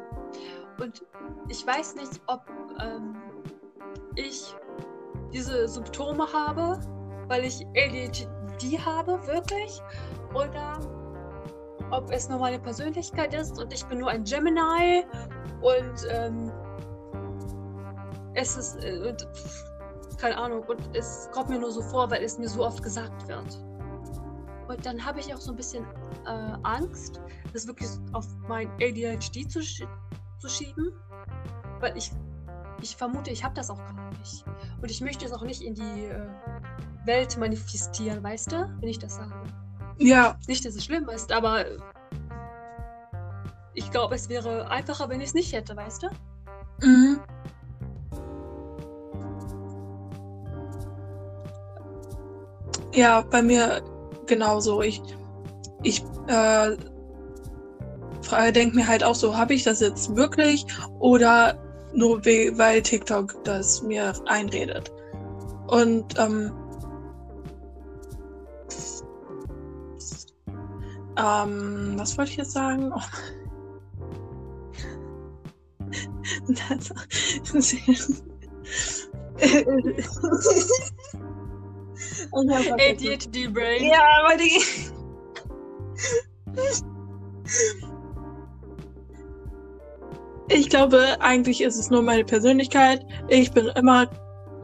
Und 0.80 1.04
ich 1.50 1.66
weiß 1.66 1.96
nicht, 1.96 2.22
ob 2.28 2.46
ähm, 2.80 3.16
ich 4.16 4.56
diese 5.32 5.68
Symptome 5.68 6.32
habe, 6.32 6.80
weil 7.28 7.46
ich 7.46 7.66
ADHD 7.76 8.80
habe, 8.86 9.26
wirklich, 9.28 9.82
oder 10.34 10.80
ob 11.94 12.12
es 12.12 12.28
nur 12.28 12.40
meine 12.40 12.60
Persönlichkeit 12.60 13.34
ist 13.34 13.60
und 13.60 13.72
ich 13.72 13.86
bin 13.86 14.00
nur 14.00 14.10
ein 14.10 14.24
Gemini 14.24 15.06
und 15.62 16.08
ähm, 16.10 16.52
es 18.34 18.58
ist, 18.58 18.84
äh, 18.84 19.16
keine 20.18 20.38
Ahnung, 20.38 20.64
und 20.64 20.96
es 20.96 21.30
kommt 21.32 21.50
mir 21.50 21.60
nur 21.60 21.72
so 21.72 21.84
vor, 21.84 22.10
weil 22.10 22.24
es 22.24 22.40
mir 22.40 22.50
so 22.50 22.66
oft 22.66 22.82
gesagt 22.82 23.28
wird. 23.28 23.60
Und 24.68 24.86
dann 24.86 25.06
habe 25.06 25.20
ich 25.20 25.34
auch 25.34 25.40
so 25.40 25.52
ein 25.52 25.56
bisschen 25.56 25.86
äh, 26.26 26.58
Angst, 26.64 27.22
das 27.54 27.68
wirklich 27.68 27.90
auf 28.14 28.26
mein 28.48 28.70
ADHD 28.82 29.50
zu, 29.50 29.62
sch 29.62 29.84
zu 30.40 30.50
schieben, 30.50 30.94
weil 31.80 31.96
ich, 31.96 32.12
ich 32.82 32.96
vermute, 32.96 33.30
ich 33.30 33.44
habe 33.44 33.54
das 33.54 33.70
auch 33.70 33.78
gar 33.78 34.10
nicht. 34.18 34.44
Und 34.82 34.90
ich 34.90 35.00
möchte 35.02 35.26
es 35.26 35.32
auch 35.32 35.44
nicht 35.44 35.62
in 35.62 35.76
die 35.76 36.06
äh, 36.06 36.28
Welt 37.06 37.38
manifestieren, 37.38 38.24
weißt 38.24 38.52
du, 38.52 38.78
wenn 38.80 38.90
ich 38.90 38.98
das 38.98 39.16
sage. 39.16 39.63
Ja. 39.98 40.38
Nicht, 40.48 40.66
dass 40.66 40.76
es 40.76 40.86
schlimm 40.86 41.08
ist, 41.10 41.32
aber 41.32 41.66
ich 43.74 43.90
glaube, 43.92 44.16
es 44.16 44.30
wäre 44.30 44.70
einfacher, 44.70 45.10
wenn 45.10 45.22
ich 45.22 45.28
es 45.28 45.34
nicht 45.34 45.54
hätte, 45.54 45.76
weißt 45.76 46.04
du? 46.04 46.08
Mhm. 46.86 47.20
Ja, 52.94 53.22
bei 53.22 53.42
mir 53.42 53.82
genauso. 54.28 54.82
Ich, 54.82 55.02
ich 55.82 56.04
äh, 56.28 56.78
denke 58.52 58.76
mir 58.76 58.88
halt 58.88 59.04
auch 59.04 59.16
so, 59.16 59.36
habe 59.36 59.54
ich 59.54 59.64
das 59.64 59.80
jetzt 59.80 60.16
wirklich 60.16 60.66
oder 61.00 61.58
nur 61.94 62.24
weil 62.26 62.82
TikTok 62.82 63.44
das 63.44 63.82
mir 63.82 64.14
einredet? 64.26 64.92
Und 65.68 66.20
ähm, 66.20 66.52
ähm, 71.18 71.94
was 71.98 72.18
wollte 72.18 72.32
ich 72.32 72.38
jetzt 72.38 72.52
sagen? 72.52 72.92
Oh. 72.96 73.02
Das, 76.68 76.92
ADHD 82.32 83.54
Brain. 83.54 83.84
Ja, 83.84 84.04
weil 84.28 84.38
die. 84.38 84.62
Ich 90.50 90.70
glaube, 90.70 91.18
eigentlich 91.20 91.62
ist 91.62 91.78
es 91.78 91.90
nur 91.90 92.02
meine 92.02 92.24
Persönlichkeit. 92.26 93.06
Ich 93.28 93.52
bin 93.52 93.68
immer, 93.68 94.10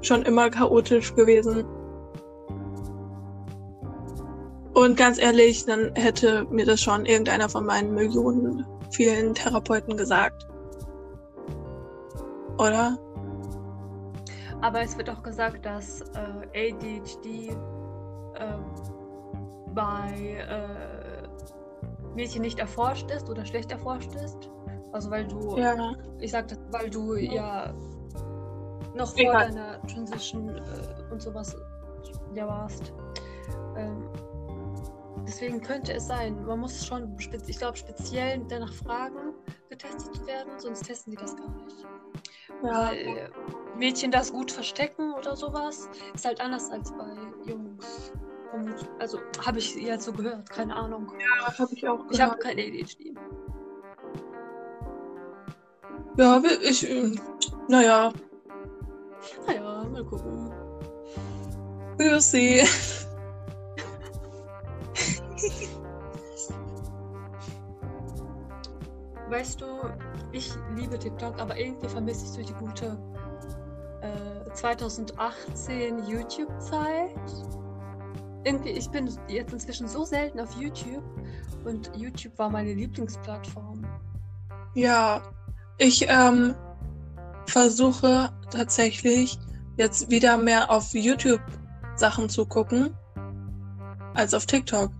schon 0.01 0.23
immer 0.23 0.49
chaotisch 0.49 1.13
gewesen. 1.15 1.65
Und 4.79 4.95
ganz 4.95 5.19
ehrlich, 5.19 5.65
dann 5.65 5.93
hätte 5.95 6.45
mir 6.45 6.65
das 6.65 6.81
schon 6.81 7.05
irgendeiner 7.05 7.49
von 7.49 7.65
meinen 7.65 7.93
Millionen 7.93 8.65
vielen 8.91 9.35
Therapeuten 9.35 9.97
gesagt. 9.97 10.47
Oder? 12.57 12.97
Aber 14.61 14.81
es 14.81 14.97
wird 14.97 15.09
auch 15.09 15.21
gesagt, 15.21 15.65
dass 15.65 15.99
äh, 16.53 16.71
ADHD 16.71 17.49
äh, 17.55 18.53
bei 19.75 20.45
äh, 20.47 21.27
Mädchen 22.15 22.41
nicht 22.41 22.59
erforscht 22.59 23.11
ist 23.11 23.29
oder 23.29 23.45
schlecht 23.45 23.73
erforscht 23.73 24.15
ist. 24.15 24.49
Also 24.93 25.11
weil 25.11 25.27
du, 25.27 25.57
Ja. 25.57 25.93
ich 26.19 26.31
sag 26.31 26.47
das, 26.47 26.59
weil 26.71 26.89
du 26.89 27.15
ja 27.15 27.73
noch 28.95 29.09
vor 29.09 29.19
Egal. 29.19 29.49
deiner 29.49 29.81
Transition 29.87 30.55
äh, 30.55 31.11
und 31.11 31.21
sowas 31.21 31.53
ja 32.33 32.47
warst. 32.47 32.93
Ähm, 33.75 34.07
deswegen 35.29 35.61
könnte 35.61 35.93
es 35.93 36.07
sein, 36.07 36.43
man 36.45 36.59
muss 36.59 36.85
schon, 36.85 37.15
ich 37.47 37.57
glaube, 37.59 37.77
speziell 37.77 38.41
danach 38.49 38.73
fragen, 38.73 39.33
getestet 39.69 40.25
werden, 40.25 40.51
sonst 40.57 40.83
testen 40.85 41.11
die 41.11 41.17
das 41.17 41.35
gar 41.35 41.49
nicht. 41.63 41.85
Ja. 42.63 42.89
Weil 42.89 42.97
äh, 42.97 43.29
Mädchen 43.77 44.11
das 44.11 44.31
gut 44.33 44.51
verstecken 44.51 45.13
oder 45.13 45.35
sowas, 45.35 45.87
ist 46.15 46.25
halt 46.25 46.41
anders 46.41 46.69
als 46.71 46.91
bei 46.91 47.05
Jungs. 47.45 48.11
Also 48.97 49.19
habe 49.45 49.59
ich 49.59 49.75
jetzt 49.75 50.05
so 50.05 50.11
gehört, 50.11 50.49
keine 50.49 50.75
Ahnung. 50.75 51.11
habe 51.57 51.71
ich 51.73 51.87
auch 51.87 52.03
Ich 52.09 52.19
habe 52.19 52.35
gehört. 52.37 52.41
kein 52.41 52.57
ADHD. 52.57 53.15
Ja, 56.17 56.41
wir- 56.43 56.61
ich. 56.61 56.89
äh, 56.89 57.15
Naja, 57.67 58.11
Naja, 59.45 59.85
mal 59.91 60.03
gucken. 60.03 60.51
we'll 61.97 62.19
see. 62.19 62.63
Weißt 69.29 69.61
du, 69.61 69.65
ich 70.31 70.51
liebe 70.75 70.97
TikTok, 70.97 71.39
aber 71.39 71.55
irgendwie 71.55 71.87
vermisse 71.87 72.25
ich 72.25 72.31
so 72.31 72.53
die 72.53 72.59
gute 72.59 72.97
äh, 74.01 74.51
2018 74.53 76.07
YouTube-Zeit. 76.07 77.15
Irgendwie, 78.43 78.69
ich 78.69 78.89
bin 78.89 79.07
jetzt 79.27 79.53
inzwischen 79.53 79.87
so 79.87 80.03
selten 80.03 80.39
auf 80.39 80.59
YouTube 80.59 81.03
und 81.63 81.91
YouTube 81.95 82.37
war 82.39 82.49
meine 82.49 82.73
Lieblingsplattform. 82.73 83.85
Ja, 84.73 85.21
ich 85.77 86.07
ähm, 86.09 86.55
versuche 87.45 88.31
tatsächlich 88.49 89.37
jetzt 89.77 90.09
wieder 90.09 90.37
mehr 90.37 90.71
auf 90.71 90.93
YouTube 90.93 91.41
Sachen 91.95 92.29
zu 92.29 92.45
gucken 92.45 92.95
als 94.15 94.33
auf 94.33 94.47
TikTok. 94.47 94.91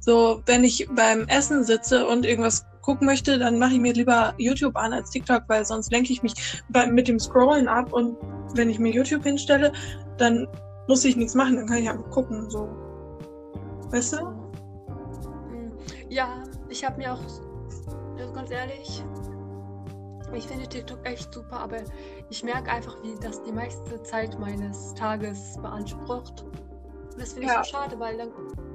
So, 0.00 0.42
wenn 0.46 0.64
ich 0.64 0.88
beim 0.90 1.28
Essen 1.28 1.64
sitze 1.64 2.06
und 2.06 2.24
irgendwas 2.24 2.64
gucken 2.88 3.06
möchte, 3.06 3.38
dann 3.38 3.58
mache 3.58 3.74
ich 3.74 3.80
mir 3.80 3.92
lieber 3.92 4.32
YouTube 4.38 4.74
an 4.74 4.94
als 4.94 5.10
TikTok, 5.10 5.42
weil 5.48 5.62
sonst 5.62 5.92
lenke 5.92 6.10
ich 6.10 6.22
mich 6.22 6.32
bei, 6.70 6.86
mit 6.86 7.06
dem 7.06 7.18
Scrollen 7.18 7.68
ab 7.68 7.92
und 7.92 8.16
wenn 8.54 8.70
ich 8.70 8.78
mir 8.78 8.90
YouTube 8.90 9.24
hinstelle, 9.24 9.72
dann 10.16 10.48
muss 10.86 11.04
ich 11.04 11.14
nichts 11.14 11.34
machen, 11.34 11.56
dann 11.56 11.66
kann 11.66 11.76
ich 11.76 11.90
einfach 11.90 12.08
gucken, 12.08 12.48
so. 12.48 12.66
Weißt 13.90 14.14
du? 14.14 14.24
Mm, 15.50 15.70
Ja, 16.08 16.44
ich 16.70 16.82
habe 16.82 16.96
mir 16.96 17.12
auch, 17.12 17.20
also 18.18 18.32
ganz 18.32 18.50
ehrlich, 18.50 19.04
ich 20.32 20.46
finde 20.46 20.66
TikTok 20.66 21.04
echt 21.04 21.30
super, 21.34 21.60
aber 21.60 21.76
ich 22.30 22.42
merke 22.42 22.70
einfach, 22.70 22.96
wie 23.02 23.16
das 23.20 23.42
die 23.42 23.52
meiste 23.52 24.02
Zeit 24.02 24.38
meines 24.38 24.94
Tages 24.94 25.58
beansprucht. 25.60 26.46
Das 27.18 27.34
finde 27.34 27.48
ich 27.48 27.52
Ja. 27.52 27.62
so 27.62 27.70
schade, 27.70 28.00
weil 28.00 28.16
dann 28.16 28.30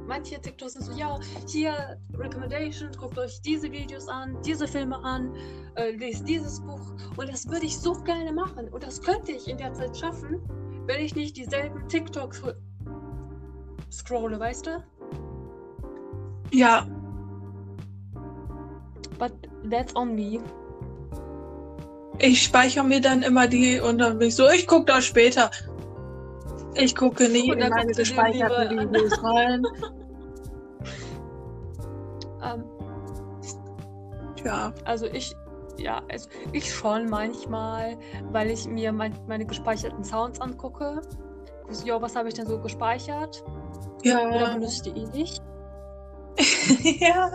manche 0.07 0.39
TikToks 0.39 0.73
sind 0.73 0.85
so, 0.85 0.91
ja, 0.93 1.19
hier 1.47 1.99
Recommendations, 2.17 2.97
guckt 2.97 3.17
euch 3.17 3.41
diese 3.41 3.71
Videos 3.71 4.07
an, 4.07 4.37
diese 4.45 4.67
Filme 4.67 4.97
an, 5.03 5.33
äh, 5.75 5.91
lest 5.91 6.27
dieses 6.27 6.59
Buch. 6.61 6.93
Und 7.17 7.29
das 7.29 7.47
würde 7.47 7.65
ich 7.65 7.77
so 7.77 7.93
gerne 7.93 8.31
machen. 8.31 8.69
Und 8.69 8.83
das 8.83 9.01
könnte 9.01 9.31
ich 9.31 9.47
in 9.47 9.57
der 9.57 9.73
Zeit 9.73 9.97
schaffen, 9.97 10.41
wenn 10.85 11.03
ich 11.03 11.15
nicht 11.15 11.37
dieselben 11.37 11.87
TikToks 11.87 12.41
scrolle, 13.91 14.39
weißt 14.39 14.67
du? 14.67 14.83
Ja, 16.51 16.87
But 19.17 19.33
that's 19.69 19.95
on 19.95 20.15
me. 20.15 20.39
ich 22.19 22.43
speichere 22.43 22.83
mir 22.83 23.01
dann 23.01 23.21
immer 23.21 23.47
die 23.47 23.79
und 23.79 23.97
dann 23.97 24.17
bin 24.17 24.29
ich 24.29 24.35
so, 24.35 24.49
ich 24.49 24.67
gucke 24.67 24.85
das 24.85 25.05
später. 25.05 25.51
Ich 26.75 26.95
gucke 26.95 27.29
nie 27.29 27.49
in 27.49 27.69
meine 27.69 27.91
gespeicherten. 27.91 28.79
Videos 28.79 29.23
rein. 29.23 29.63
Ähm, 32.43 32.65
Ja, 34.43 34.73
also 34.83 35.05
ich, 35.05 35.33
ja, 35.77 36.01
also 36.11 36.29
ich 36.51 36.73
schon 36.73 37.09
manchmal, 37.09 37.97
weil 38.31 38.51
ich 38.51 38.67
mir 38.67 38.91
mein, 38.91 39.13
meine 39.27 39.45
gespeicherten 39.45 40.03
Sounds 40.03 40.41
angucke. 40.41 41.01
So, 41.69 41.85
Jo, 41.85 42.01
was 42.01 42.15
habe 42.15 42.27
ich 42.27 42.33
denn 42.33 42.45
so 42.45 42.59
gespeichert? 42.59 43.43
Oder 44.01 44.35
ja, 44.35 44.53
benutze 44.55 44.89
ich 44.89 44.93
die 44.93 44.99
eh 44.99 45.07
nicht? 45.07 45.41
ja. 47.01 47.31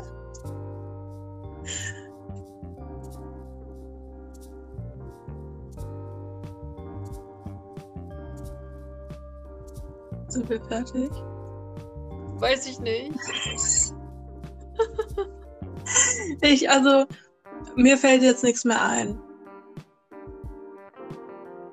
Wir 10.48 10.60
fertig? 10.62 11.10
Weiß 12.40 12.66
ich 12.66 12.78
nicht. 12.80 13.14
Ich, 16.42 16.68
also, 16.68 17.06
mir 17.76 17.96
fällt 17.96 18.22
jetzt 18.22 18.44
nichts 18.44 18.64
mehr 18.64 18.82
ein. 18.82 19.18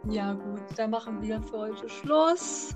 Ja, 0.09 0.33
gut, 0.33 0.61
dann 0.77 0.91
machen 0.91 1.21
wir 1.21 1.41
für 1.41 1.57
heute 1.57 1.89
Schluss. 1.89 2.73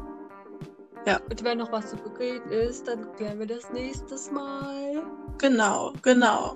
Ja. 1.05 1.19
Und 1.29 1.43
wenn 1.43 1.59
noch 1.59 1.71
was 1.71 1.91
zu 1.91 1.95
bereden 1.95 2.51
ist, 2.51 2.87
dann 2.87 3.11
klären 3.15 3.39
wir 3.39 3.47
das 3.47 3.71
nächstes 3.71 4.31
Mal. 4.31 5.03
Genau, 5.37 5.93
genau. 6.01 6.55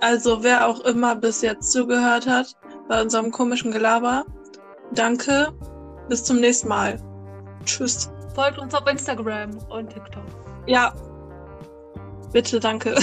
Also, 0.00 0.42
wer 0.42 0.66
auch 0.66 0.80
immer 0.80 1.14
bis 1.14 1.42
jetzt 1.42 1.72
zugehört 1.72 2.26
hat 2.26 2.54
bei 2.88 3.00
unserem 3.00 3.30
komischen 3.30 3.70
Gelaber, 3.72 4.24
danke. 4.92 5.52
Bis 6.08 6.24
zum 6.24 6.40
nächsten 6.40 6.68
Mal. 6.68 7.00
Tschüss. 7.64 8.10
Folgt 8.34 8.58
uns 8.58 8.74
auf 8.74 8.86
Instagram 8.86 9.58
und 9.68 9.90
TikTok. 9.92 10.24
Ja. 10.66 10.94
Bitte, 12.32 12.60
danke. 12.60 12.96